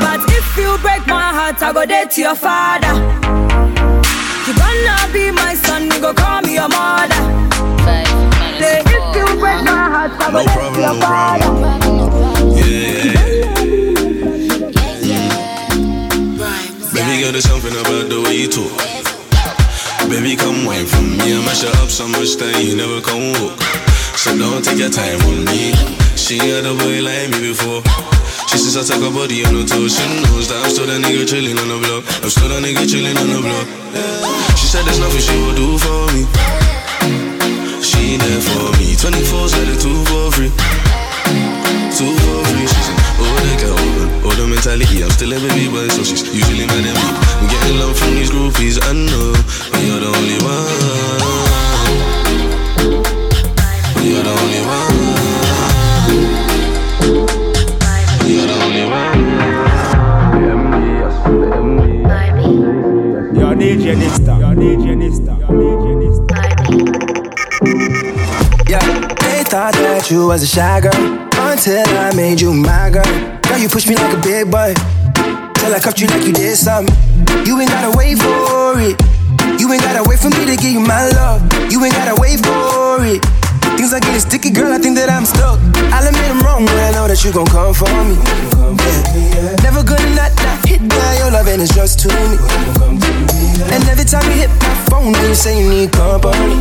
But 0.00 0.24
if 0.32 0.56
you 0.56 0.80
break 0.80 1.06
my 1.06 1.28
heart, 1.36 1.60
I 1.60 1.74
go 1.74 1.84
dead 1.84 2.10
to 2.12 2.20
your 2.22 2.34
father. 2.34 3.77
You 4.48 4.54
gonna 4.54 5.12
be 5.12 5.30
my 5.30 5.54
son, 5.54 5.90
you 5.90 6.00
go 6.00 6.14
call 6.14 6.40
me 6.40 6.54
your 6.54 6.70
mother. 6.70 7.14
Say 8.56 8.80
if 8.80 9.14
you 9.14 9.26
break 9.38 9.62
my 9.62 9.90
heart, 9.92 10.12
I 10.18 10.32
go 10.32 10.42
dead 10.42 10.74
to 10.74 10.80
your 10.80 10.94
father. 11.02 12.58
Baby 16.94 17.20
girl, 17.20 17.32
there's 17.32 17.44
something 17.44 17.72
about 17.72 18.08
the 18.08 18.22
way 18.24 18.36
you 18.36 18.48
talk. 18.48 18.72
Baby, 20.08 20.34
come 20.34 20.64
wine 20.64 20.86
from 20.86 21.18
me. 21.18 21.36
I 21.36 21.44
mash 21.44 21.62
it 21.64 21.76
up 21.76 21.90
so 21.90 22.08
much 22.08 22.36
that 22.36 22.64
you 22.64 22.74
never 22.74 23.02
come 23.02 23.32
walk. 23.44 23.60
So 24.16 24.34
don't 24.38 24.64
take 24.64 24.78
your 24.78 24.88
time 24.88 25.20
on 25.28 25.44
me. 25.44 25.74
She 26.16 26.38
had 26.38 26.64
a 26.64 26.72
boy 26.72 27.02
like 27.02 27.28
me 27.32 27.52
before. 27.52 28.07
She 28.48 28.56
since 28.56 28.80
I 28.80 28.82
took 28.82 29.04
her 29.04 29.12
body 29.12 29.44
on 29.44 29.52
the 29.52 29.64
toes. 29.68 29.92
She 29.92 30.08
knows 30.24 30.48
that 30.48 30.64
I'm 30.64 30.72
still 30.72 30.88
that 30.88 31.04
nigga 31.04 31.28
chilling 31.28 31.60
on 31.60 31.68
the 31.68 31.76
block. 31.84 32.00
I'm 32.24 32.32
still 32.32 32.48
that 32.48 32.64
nigga 32.64 32.88
chilling 32.88 33.12
on 33.20 33.28
the 33.28 33.44
block. 33.44 33.68
She 34.56 34.64
said 34.72 34.88
there's 34.88 34.96
nothing 34.96 35.20
she 35.20 35.36
will 35.36 35.52
do 35.52 35.76
for 35.76 36.08
me. 36.16 36.24
She 37.84 38.16
there 38.16 38.40
for 38.40 38.72
me. 38.80 38.96
24 38.96 39.52
said 39.52 39.68
it 39.68 39.76
two 39.76 40.00
for 40.08 40.32
free. 40.32 40.48
Two 41.92 42.08
for 42.08 42.40
free. 42.48 42.64
She's 42.64 42.88
an 42.88 42.96
older 43.20 43.54
girl, 43.60 44.32
older 44.32 44.48
mentality. 44.48 45.04
I'm 45.04 45.12
still 45.12 45.28
a 45.28 45.38
baby 45.44 45.68
boy, 45.68 45.84
so 45.92 46.00
she's 46.00 46.24
usually 46.32 46.64
mad 46.72 46.88
at 46.88 46.96
me. 46.96 47.04
I'm 47.04 47.52
getting 47.52 47.76
love 47.76 48.00
from 48.00 48.16
these 48.16 48.32
groupies, 48.32 48.80
I 48.80 48.96
know, 48.96 49.36
but 49.76 49.82
you're 49.84 50.00
the 50.00 50.08
only 50.08 50.40
one. 50.40 50.72
You're 54.00 54.24
the 54.24 54.32
only 54.32 54.62
one. 54.64 55.27
DJ 63.88 63.96
Dysta. 63.96 64.36
Yo, 64.38 64.52
DJ 64.52 65.00
Dysta. 65.00 65.32
Yo, 65.40 65.48
DJ 65.48 65.86
Dysta. 65.96 66.36
Yeah, 68.68 68.84
they 69.16 69.40
thought 69.44 69.72
that 69.72 70.10
you 70.10 70.26
was 70.26 70.42
a 70.42 70.46
shy 70.46 70.80
girl 70.82 70.92
until 71.48 71.88
I 71.96 72.12
made 72.14 72.38
you 72.38 72.52
my 72.52 72.90
girl. 72.90 73.02
Now 73.48 73.56
you 73.56 73.70
push 73.70 73.86
me 73.88 73.96
like 73.96 74.12
a 74.12 74.20
big 74.20 74.50
boy 74.50 74.74
till 75.56 75.72
I 75.72 75.80
cuffed 75.80 76.02
you 76.02 76.06
like 76.08 76.26
you 76.26 76.34
did 76.34 76.58
something. 76.58 76.94
You 77.46 77.58
ain't 77.58 77.70
gotta 77.70 77.96
wait 77.96 78.18
for 78.18 78.76
it. 78.76 79.00
You 79.58 79.72
ain't 79.72 79.80
gotta 79.80 80.04
wait 80.06 80.18
for 80.18 80.28
me 80.28 80.44
to 80.44 80.56
give 80.60 80.72
you 80.72 80.80
my 80.80 81.08
love. 81.08 81.40
You 81.72 81.82
ain't 81.82 81.94
gotta 81.94 82.20
wait 82.20 82.44
for 82.44 83.00
it. 83.08 83.24
Things 83.78 83.92
are 83.94 84.00
getting 84.00 84.18
sticky, 84.18 84.50
girl. 84.50 84.72
I 84.72 84.78
think 84.78 84.98
that 84.98 85.06
I'm 85.06 85.22
stuck. 85.22 85.54
I'll 85.94 86.02
admit 86.02 86.26
I'm 86.26 86.42
wrong, 86.42 86.66
but 86.66 86.74
I 86.82 86.90
know 86.98 87.06
that 87.06 87.22
you 87.22 87.30
gon' 87.30 87.46
come 87.46 87.70
for 87.70 87.86
me. 88.02 88.18
Never 89.62 89.86
gonna 89.86 90.18
not, 90.18 90.34
not 90.34 90.58
hit 90.66 90.82
by 90.82 91.14
your 91.22 91.30
love, 91.30 91.46
and 91.46 91.62
it's 91.62 91.70
just 91.70 92.02
to 92.02 92.10
me. 92.10 92.34
And 93.70 93.78
every 93.86 94.02
time 94.02 94.26
you 94.34 94.42
hit 94.42 94.50
my 94.58 94.74
phone, 94.90 95.14
you 95.22 95.30
say 95.30 95.62
you 95.62 95.70
need 95.70 95.94
company. 95.94 96.58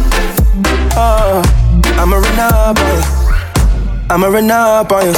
Oh, 0.94 1.42
I'ma 1.98 2.22
run 2.22 2.38
up 2.38 2.78
on 2.78 2.86
you. 2.86 3.02
I'ma 4.14 4.28
run 4.30 4.52
up 4.54 4.92
on 4.94 5.10
you. 5.10 5.18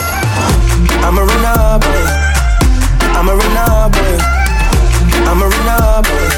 I'ma 1.04 1.20
run 1.28 1.46
up 1.52 1.84
on 1.84 2.00
you. 2.00 2.08
I'ma 3.12 3.36
run 3.36 3.60
up 3.60 3.92
on 3.92 4.08
you. 4.08 4.24
I'ma 5.28 5.52
run 5.52 5.68
up 5.68 6.08
on 6.08 6.16
you. 6.16 6.32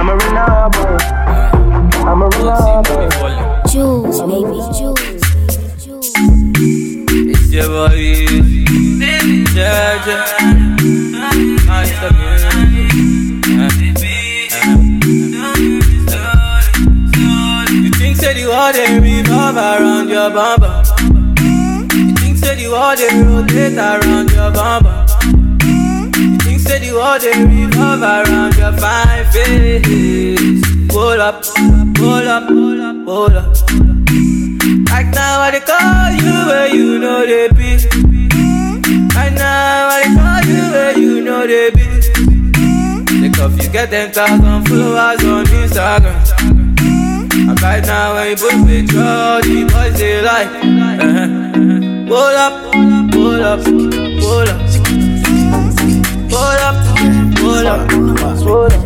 I'ma 0.00 0.12
run 0.16 0.36
up 0.40 0.76
on 0.80 0.96
you. 0.96 1.15
I'ma 2.08 2.26
run 2.26 2.46
up 2.46 2.88
on 3.22 3.32
you. 3.36 3.72
Jules, 3.72 4.20
baby, 4.20 4.58
Jules. 4.78 5.00
It's 7.28 7.50
your 7.50 7.66
boy, 7.66 7.98
yeah, 9.54 10.06
yeah. 10.06 10.56
Master 11.66 12.10
You 17.72 17.90
think 17.98 18.16
say 18.16 18.34
the 18.34 18.46
world 18.46 18.74
they 18.76 19.00
revolve 19.00 19.56
around 19.56 20.08
your 20.08 20.30
bumper? 20.30 20.82
You 21.02 22.14
think 22.14 22.36
say 22.38 22.54
the 22.54 22.68
world 22.70 22.98
they 22.98 23.10
rotate 23.20 23.76
around 23.78 24.30
your 24.30 24.52
bumper? 24.52 25.06
You 26.14 26.38
think 26.38 26.60
say 26.60 26.78
the 26.78 26.92
world 26.94 27.20
they 27.20 27.34
revolve 27.44 28.02
around 28.02 28.54
your 28.56 28.72
fine 28.78 29.24
face? 29.32 30.62
Pull 30.88 31.20
up, 31.20 31.42
pull 31.44 31.75
up, 32.36 32.48
pull 32.48 32.80
up, 32.82 32.96
pull 33.04 33.36
up. 33.36 33.46
Right 34.90 35.08
now 35.14 35.40
I 35.40 35.60
call 35.64 36.12
you 36.20 36.36
where 36.48 36.68
you 36.68 36.98
know 36.98 37.24
they 37.24 37.48
be. 37.48 37.78
Right 39.14 39.32
now 39.32 39.88
I 39.88 40.02
call 40.16 40.42
you 40.52 40.62
where 40.74 40.98
you 40.98 41.20
know 41.22 41.46
they 41.46 41.70
be. 41.70 41.86
Because 43.20 43.56
you 43.64 43.72
get 43.72 43.90
ten 43.90 44.12
thousand 44.12 44.68
followers 44.68 45.24
on 45.24 45.46
Instagram. 45.46 46.16
And 47.48 47.62
right 47.62 47.84
now 47.86 48.14
when 48.14 48.30
you 48.30 48.36
put 48.36 48.66
picture, 48.66 49.00
all 49.00 49.40
the 49.40 49.64
boys 49.72 49.98
they 49.98 50.20
like. 50.20 50.48
Uh-huh. 50.48 51.28
Pull 52.08 52.36
up, 52.44 52.54
pull 53.12 53.44
up, 53.44 53.64
pull 53.64 54.48
up. 54.52 54.60
Pull 56.28 56.58
up, 56.66 56.76
pull 57.36 57.66
up, 57.66 57.88
pull 58.42 58.66
up. 58.66 58.85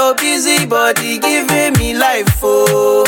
your 0.00 0.14
busy 0.14 0.64
body 0.64 1.18
giving 1.18 1.74
me 1.74 1.92
life, 1.94 2.38
oh, 2.42 3.04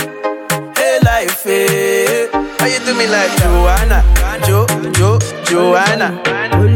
hey 0.76 0.98
life, 1.04 1.42
hey. 1.42 2.28
How 2.58 2.66
you 2.66 2.78
do 2.84 2.92
me 2.98 3.06
like 3.08 3.32
Joanna, 3.38 3.98
Jo, 4.46 4.66
Jo, 4.92 5.18
Joanna? 5.44 6.08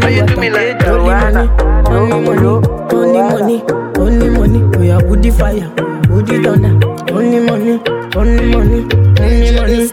How 0.01 0.09
you 0.09 0.25
do 0.27 0.37
me 0.37 0.49
like 0.49 0.79
Joanna? 0.81 1.45
Only 1.91 2.21
money, 2.25 2.67
only 2.97 3.21
money, 3.21 3.63
only 3.99 4.31
money. 4.31 4.79
We 4.79 4.91
are 4.91 5.05
woody 5.07 5.31
fire, 5.31 5.69
woody 6.09 6.43
thunder. 6.43 6.73
Only 7.13 7.41
money, 7.41 7.81
only 8.17 8.47
money, 8.57 8.81
only 9.21 9.51
money. 9.53 9.91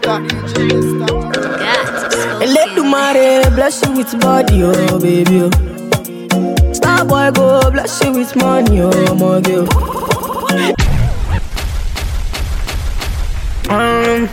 Elédùmarè 2.44 3.50
bless 3.54 3.82
you 3.82 3.92
with 3.96 4.18
body, 4.20 4.62
oh 4.64 4.98
baby. 4.98 5.42
Oh. 5.42 6.72
Star 6.72 7.04
boy 7.04 7.30
go 7.34 7.70
bless 7.70 8.02
you 8.02 8.12
with 8.12 8.34
money, 8.36 8.80
oh 8.80 9.14
my 9.20 9.40
girl. 9.42 9.66
Oh. 9.72 10.13
Um, 13.70 14.28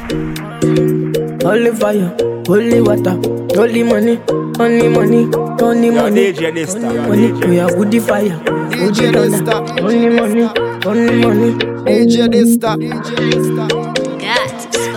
holy 1.42 1.72
fire, 1.72 2.16
holy 2.46 2.80
water, 2.82 3.16
holy 3.56 3.82
money, 3.82 4.20
only 4.60 4.88
money, 4.90 5.26
only 5.62 5.90
money, 5.90 6.32
DJ 6.34 6.76
only 6.76 7.00
money. 7.00 7.48
We 7.48 7.60
are 7.60 7.76
woody 7.76 8.00
fire, 8.00 8.38
woody 8.78 9.12
thunder. 9.12 9.82
Only 9.82 10.10
money, 10.10 10.44
only 10.86 11.26
money. 11.26 11.54
DJ 11.86 12.28
Dysta. 12.28 12.78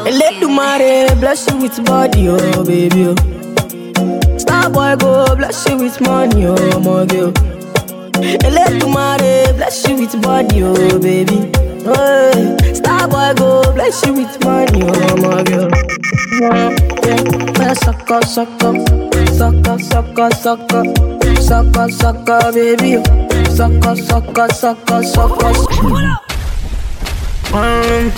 Let 0.05 0.41
the 0.41 0.49
mare 0.49 1.17
bless 1.17 1.51
you 1.51 1.57
with 1.57 1.83
body, 1.87 2.29
oh 2.29 2.65
baby. 2.67 3.07
Oh. 3.09 4.37
Star 4.39 4.69
boy 4.69 4.95
go 4.97 5.35
bless 5.37 5.67
you 5.71 5.79
with 5.79 5.99
money, 6.03 6.45
oh 6.47 6.81
my 6.81 7.07
girl. 7.07 7.33
The 8.15 8.87
mare 8.93 9.53
bless 9.55 9.87
you 9.89 9.97
with 9.97 10.23
body, 10.23 10.63
oh 10.63 10.99
baby. 11.01 11.51
Oh, 11.87 12.57
star 12.73 13.09
boy 13.09 13.35
go 13.37 13.73
bless 13.73 14.07
you 14.07 14.15
with 14.15 14.45
money, 14.45 14.83
oh 14.85 15.17
my 15.17 15.43
girl. 15.43 15.69
Yeah, 16.41 16.71
yeah. 17.05 17.73
Sucker, 17.75 18.23
sucker, 18.23 18.75
sucker, 19.35 19.79
sucker, 19.81 20.31
sucker, 20.31 20.85
sucker, 21.41 21.89
sucker, 21.91 22.53
baby. 22.53 23.03
Sucker, 23.51 23.97
sucker, 23.97 24.49
sucker, 24.53 25.03
sucker. 25.03 25.53
Um, 27.53 28.11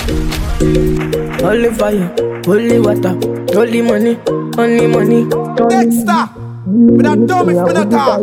holy 1.40 1.70
fire, 1.74 2.14
holy 2.44 2.78
water, 2.80 3.18
holy 3.53 3.82
money, 3.82 4.18
only 4.59 4.86
money. 4.86 5.24
Dexter. 5.68 6.45
But 6.69 7.03
that 7.05 7.27
dumb 7.29 7.49
if 7.51 7.62
me 7.64 7.73
not 7.73 7.91
talk. 7.93 8.21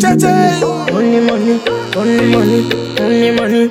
Cha-ching. 0.00 0.60
Money, 0.92 1.20
money, 1.20 1.62
money, 1.94 2.26
money, 2.34 2.58
money, 2.98 3.30
money. 3.38 3.70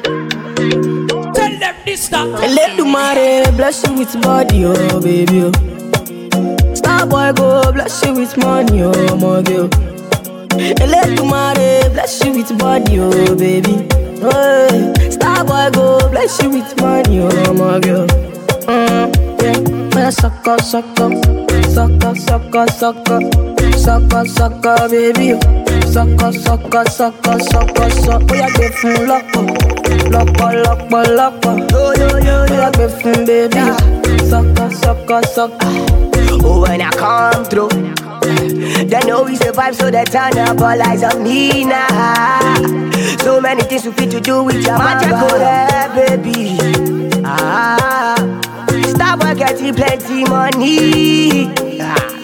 Tell 1.33 1.53
them 1.59 1.75
this 1.85 2.03
stop. 2.05 2.27
Let 2.39 2.77
the 2.77 2.85
money 2.85 3.43
bless 3.57 3.85
you 3.85 3.93
with 3.95 4.21
body, 4.21 4.63
oh 4.65 5.01
baby. 5.01 5.41
Oh. 5.43 6.73
Star 6.73 7.05
boy 7.05 7.33
go 7.35 7.71
bless 7.73 8.01
you 8.05 8.13
with 8.13 8.37
money, 8.37 8.81
oh 8.81 9.15
my 9.17 9.41
girl. 9.41 9.67
Let 10.87 11.17
the 11.17 11.23
money 11.27 11.89
bless 11.93 12.23
you 12.23 12.31
with 12.31 12.57
body, 12.57 12.99
oh 13.01 13.35
baby. 13.35 13.89
Oh, 14.23 14.93
star 15.11 15.43
boy 15.43 15.69
go 15.73 15.99
bless 16.09 16.41
you 16.41 16.49
with 16.51 16.79
money, 16.79 17.19
oh 17.19 17.53
my 17.53 17.79
girl. 17.81 18.07
Mm, 18.67 19.11
yeah, 19.95 20.09
sucker, 20.11 20.57
sucker, 20.59 21.11
sucker, 21.73 22.15
sucker, 23.87 24.25
sucker. 24.27 24.27
Baby 24.27 24.27
Sucker, 24.27 24.27
sucker, 24.27 24.89
baby. 24.89 25.29
Sucker, 25.87 26.31
sucker, 26.33 26.85
sucker, 26.89 27.39
sucker, 27.39 27.89
sucker. 28.03 28.25
Bóyá 28.27 28.47
gbé 28.55 28.67
fún 28.79 28.97
lọ́pọ̀, 29.09 29.43
lọ́pọ̀, 30.13 30.49
lọ́pọ̀, 30.63 31.03
lọ́pọ̀. 31.17 31.53
Bóyá 31.71 32.69
gbé 32.75 32.85
fún 32.99 33.19
baby. 33.27 33.63
Sucker, 34.29 34.69
sucker, 34.81 35.21
sucker. 35.35 35.71
Oh, 36.43 36.61
when 36.63 36.81
I 36.81 36.89
come 37.01 37.45
through, 37.51 37.71
they 38.91 39.01
know 39.07 39.23
we 39.23 39.35
survive, 39.37 39.75
so 39.79 39.89
they 39.89 40.03
turn 40.03 40.37
up 40.37 40.59
all 40.61 40.81
eyes 40.89 41.03
on 41.03 41.23
me 41.23 41.63
now. 41.63 41.87
So 43.23 43.39
many 43.39 43.61
things 43.69 43.85
we 43.85 43.91
fit 43.93 44.11
to 44.11 44.19
do 44.19 44.43
with 44.43 44.65
your 44.67 44.77
magic, 44.77 45.11
baby. 45.95 46.57
Ah, 47.23 48.15
stop 48.93 49.19
getting 49.37 49.73
plenty 49.73 50.25
money. 50.25 51.47
Ah. 51.81 52.16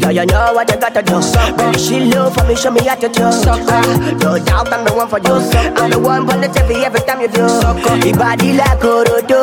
Yeah, 0.00 0.10
you 0.10 0.26
know 0.26 0.52
what 0.54 0.70
you 0.70 0.78
gotta 0.80 1.02
do. 1.02 1.20
Baby, 1.56 1.78
she 1.78 2.00
love 2.12 2.34
for 2.34 2.44
me, 2.46 2.54
show 2.56 2.70
me 2.70 2.80
how 2.86 2.94
to 2.96 3.08
do. 3.08 3.20
No 3.20 4.38
doubt 4.44 4.72
I'm 4.72 4.84
the 4.84 4.92
one 4.94 5.08
for 5.08 5.18
you. 5.18 5.34
I'm 5.76 5.90
the 5.90 5.98
one 5.98 6.26
for 6.26 6.36
the 6.38 6.48
TV 6.48 6.82
every 6.84 7.00
time 7.00 7.20
you 7.20 7.28
do. 7.28 7.40
Your 7.40 8.16
body 8.16 8.52
like 8.54 8.80
Orodo. 8.84 9.42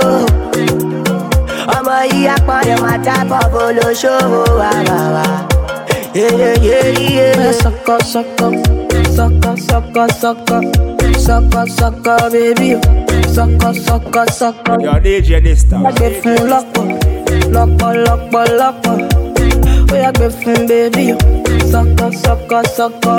ọmọ 1.77 1.95
yìí 2.11 2.27
apọ̀lẹ̀ 2.35 2.77
máa 2.83 2.97
tábọ̀ 3.05 3.43
bó 3.53 3.63
ló 3.77 3.87
ṣòwò 4.01 4.41
wá 4.59 4.71
wá 4.89 4.99
wá. 5.15 5.25
Sọkọ 7.61 7.95
sọkọ 8.13 8.47
sọkọ 9.17 9.51
sọkọ 9.67 10.03
sọkọ 10.21 10.57
sọkọ 11.25 11.61
sọkọ 11.77 12.13
bébí 12.33 12.69
o 12.75 12.79
sọkọ 13.35 13.69
sọkọ 13.85 14.21
sọkọ. 14.39 14.71
Yo, 14.85 14.93
DJ 15.05 15.29
this 15.45 15.61
time. 15.69 15.83
Lágbè 15.85 16.07
fún 16.21 16.37
lọ́pọ̀ 16.51 16.85
lọ́pọ̀ 17.55 17.91
lọ́pọ̀ 18.05 18.43
lọ́pọ̀. 18.59 19.26
Gbé 19.87 20.29
fún 20.29 20.67
bébí 20.67 21.11
o 21.13 21.17
sọkọ 21.71 22.05
sọkọ 22.23 22.61
sọkọ. 22.77 23.15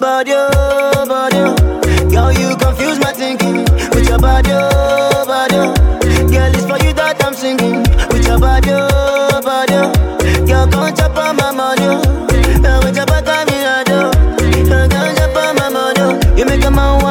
Body 0.00 0.32
oh, 0.34 1.06
body 1.08 1.38
oh, 1.38 1.54
girl 2.10 2.32
you 2.32 2.56
confuse 2.56 2.98
my 2.98 3.12
thinking 3.12 3.64
with 3.94 4.08
your 4.08 4.18
body 4.18 4.50
oh, 4.52 5.24
body 5.26 5.56
oh. 5.56 5.85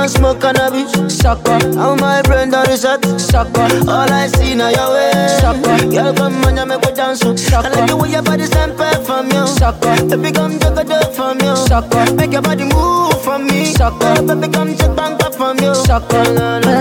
Make 0.06 0.16
a 0.16 0.22
man 0.22 0.32
want 0.32 0.40
smoke 0.40 0.42
cannabis. 0.42 1.18
Sucker, 1.18 1.78
how 1.78 1.96
my 1.96 2.22
brain 2.24 2.50
done 2.50 2.68
reset. 2.68 3.04
Sucker, 3.20 3.68
all 3.90 4.12
I 4.12 4.28
see 4.28 4.56
now 4.56 4.70
your 4.70 4.94
way. 4.94 5.28
Sucker, 5.40 5.90
girl 5.90 6.14
come 6.14 6.46
on 6.46 6.58
you 6.58 6.66
make 6.66 6.86
me 6.86 6.92
dance. 6.94 7.20
Sucker, 7.20 7.68
I 7.68 7.70
like 7.70 7.90
the 7.90 7.98
way 7.98 8.12
your 8.12 8.22
body 8.22 8.46
sample 8.46 9.04
from 9.06 9.32
you. 9.32 9.48
Sucker, 9.48 9.96
baby 10.10 10.32
come 10.32 10.60
take 10.60 10.78
a 10.78 10.84
dip 10.84 11.14
from 11.14 11.40
you. 11.42 11.56
Sucker, 11.56 12.14
make 12.16 12.32
your 12.32 12.42
body 12.42 12.64
move 12.66 13.22
from 13.24 13.48
me. 13.48 13.66
Sucker, 13.66 14.22
baby 14.24 14.48
come 14.52 14.76
take 14.76 14.96
bank 14.96 15.24
up 15.24 15.36
from 15.36 15.58
you. 15.60 15.74
Sucker, 15.74 16.24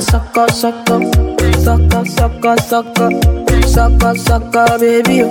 sucker, 0.01 0.49
sucker, 0.49 1.01
sucker, 1.65 2.05
sucker, 2.05 2.57
sucker, 2.59 3.11
sucker, 3.67 4.15
sucker, 4.17 4.79
baby. 4.79 5.29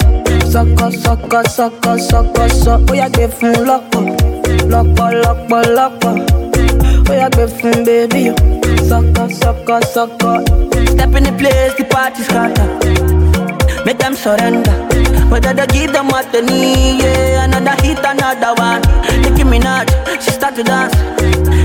Sucker, 0.49 0.91
sucker, 0.91 1.43
sucker, 1.49 1.97
sucker, 1.99 2.49
sucker. 2.49 2.95
Yá 2.95 3.09
gbé 3.09 3.27
fún 3.27 3.53
lọ́pọ̀, 3.67 4.03
lọ́pọ̀, 4.69 5.09
lọ́pọ̀, 5.23 5.61
lọ́pọ̀. 5.77 6.32
Ó 6.32 6.32
yá 7.11 7.29
gbé 7.29 7.47
fún 7.47 7.83
baby. 7.85 8.31
Sucker, 8.87 9.29
sucker, 9.33 9.81
sucker. 9.85 10.43
Step 10.87 11.15
in 11.15 11.23
the 11.23 11.33
place, 11.37 11.73
the 11.77 11.85
party 11.89 12.23
scatter. 12.23 12.67
Make 13.85 13.97
them 13.99 14.15
surrender. 14.15 14.71
Whether 15.29 15.53
they 15.53 15.67
give 15.67 15.93
them 15.93 16.07
what 16.07 16.31
they 16.31 16.41
need, 16.41 17.01
yeah. 17.03 17.43
Another 17.45 17.75
hit, 17.81 17.99
another 17.99 18.53
one. 18.61 18.81
Nicki 19.21 19.43
Minaj, 19.43 19.89
she 20.21 20.31
start 20.31 20.55
to 20.55 20.63
dance. 20.63 20.93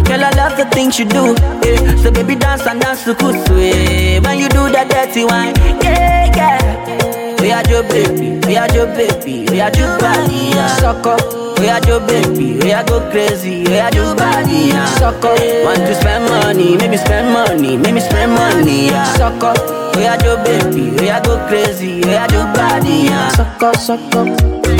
Girl, 0.08 0.24
I 0.24 0.30
love 0.36 0.56
the 0.56 0.64
things 0.72 0.98
you 0.98 1.04
do, 1.04 1.34
yeah. 1.64 1.96
So 2.02 2.10
baby, 2.10 2.34
dance 2.34 2.66
and 2.66 2.80
dance 2.80 3.04
to 3.04 3.14
kusu, 3.14 3.54
yeah. 3.58 4.20
When 4.20 4.38
you 4.38 4.48
do 4.48 4.70
that 4.72 4.88
dirty 4.90 5.24
wine, 5.24 5.54
yeah, 5.82 6.32
yeah. 6.34 7.42
We 7.42 7.52
are 7.52 7.62
your 7.68 7.82
baby, 7.84 8.40
we 8.46 8.56
are 8.56 8.70
your 8.74 8.86
baby, 8.86 9.46
we 9.50 9.60
are 9.60 9.70
your 9.76 9.98
body, 9.98 10.50
yeah. 10.54 10.76
Sucker. 10.76 11.37
We 11.60 11.68
are 11.68 11.80
your 11.86 12.00
baby, 12.00 12.58
we 12.62 12.72
are 12.72 12.84
go 12.84 13.00
crazy, 13.10 13.64
we 13.64 13.78
are 13.78 13.90
your 13.92 14.14
body, 14.14 14.70
yeah. 14.72 14.86
Sucker. 14.98 15.34
Want 15.64 15.78
to 15.86 15.94
spend 15.94 16.24
money, 16.30 16.76
maybe 16.76 16.96
spend 16.96 17.32
money, 17.32 17.76
maybe 17.76 18.00
spend 18.00 18.32
money, 18.32 18.86
yeah. 18.86 19.04
Sucker. 19.14 19.54
We 19.96 20.06
are 20.06 20.18
your 20.24 20.36
baby, 20.44 20.90
we 20.98 21.10
are 21.10 21.20
go 21.20 21.36
crazy, 21.48 22.00
we 22.04 22.14
are 22.14 22.30
your 22.32 22.46
body, 22.54 23.08
yeah. 23.10 23.28
Sucker, 23.30 23.74
sucker, 23.74 24.24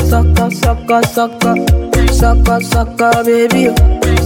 sucker, 0.06 0.50
sucker, 0.50 1.02
sucker, 1.02 1.54
sucker, 2.12 2.60
sucker, 2.62 3.24
baby. 3.24 3.74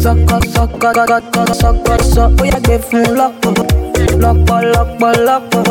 Sucker, 0.01 0.41
sucker, 0.53 0.93
sucker, 0.95 1.55
sucker, 1.55 2.03
sucker. 2.05 2.43
Ó 2.43 2.45
yá 2.45 2.59
gbé 2.61 2.79
fún 2.89 3.05
lọ́pọ̀, 3.19 3.55
lọ́pọ̀, 4.23 4.61
lọ́pọ̀, 4.75 5.13
lọ́pọ̀. 5.27 5.65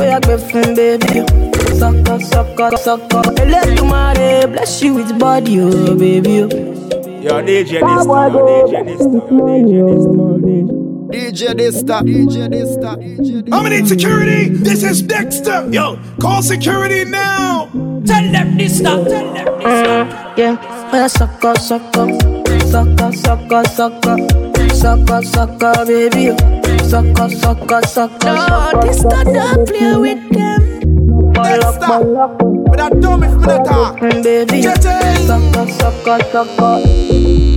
Ó 0.00 0.04
yá 0.10 0.18
gbé 0.24 0.34
fún 0.48 0.74
baby. 0.76 1.51
Sucker, 1.78 2.20
sucker, 2.20 2.76
sucker. 2.76 3.24
Elédùmarè 3.42 4.46
bless 4.52 4.82
you 4.82 4.94
with 4.94 5.18
body, 5.18 5.60
oh 5.60 5.94
baby. 5.96 6.46
Yo, 7.22 7.40
DJ 7.42 7.80
this 7.80 8.06
time, 8.06 8.32
DJ 8.32 8.84
this 8.86 9.04
time, 9.04 9.38
DJ 9.48 9.86
this 9.86 10.04
time. 10.06 10.92
DJ 11.12 11.56
this 11.56 11.78
stop, 11.78 12.04
DJ 12.04 12.50
this 12.50 12.72
stop, 12.72 12.98
DJ 12.98 13.44
this 13.44 13.52
How 13.54 13.62
many 13.62 13.84
security? 13.86 14.48
This 14.48 14.82
is 14.82 15.02
Dexter. 15.02 15.68
Yo, 15.70 15.98
call 16.20 16.42
security 16.42 17.04
now. 17.04 17.68
Tell 18.06 18.32
them 18.32 18.56
this 18.56 18.78
stop. 18.78 19.06
Tell 19.06 19.34
them 19.34 19.34
this 19.34 19.78
stop. 19.80 20.06
Mm, 20.08 20.38
yeah, 20.38 20.56
oh 20.60 20.96
yeah, 20.96 21.06
sucker, 21.06 21.54
sucker, 21.56 22.06
sucker, 22.72 23.12
sucker, 23.12 23.62
sucker, 23.66 24.16
sucker, 24.74 25.22
sucker, 25.22 25.86
baby. 25.86 26.36
Sucker, 26.88 27.28
sucker, 27.30 27.82
sucker. 27.86 28.34
No, 28.34 28.80
this 28.82 29.02
not 29.04 29.26
play 29.66 29.96
with 29.96 30.30
them. 30.30 30.51
Dexter, 31.32 31.86
but 32.66 32.76
that 32.76 33.00
dumb 33.00 33.22
if 33.24 33.32
me 33.32 33.46
not 33.46 33.64
talk. 33.64 34.00
Baby, 34.00 34.62
sucker, 34.62 35.66
sucker, 35.72 36.18
sucker. 36.30 37.51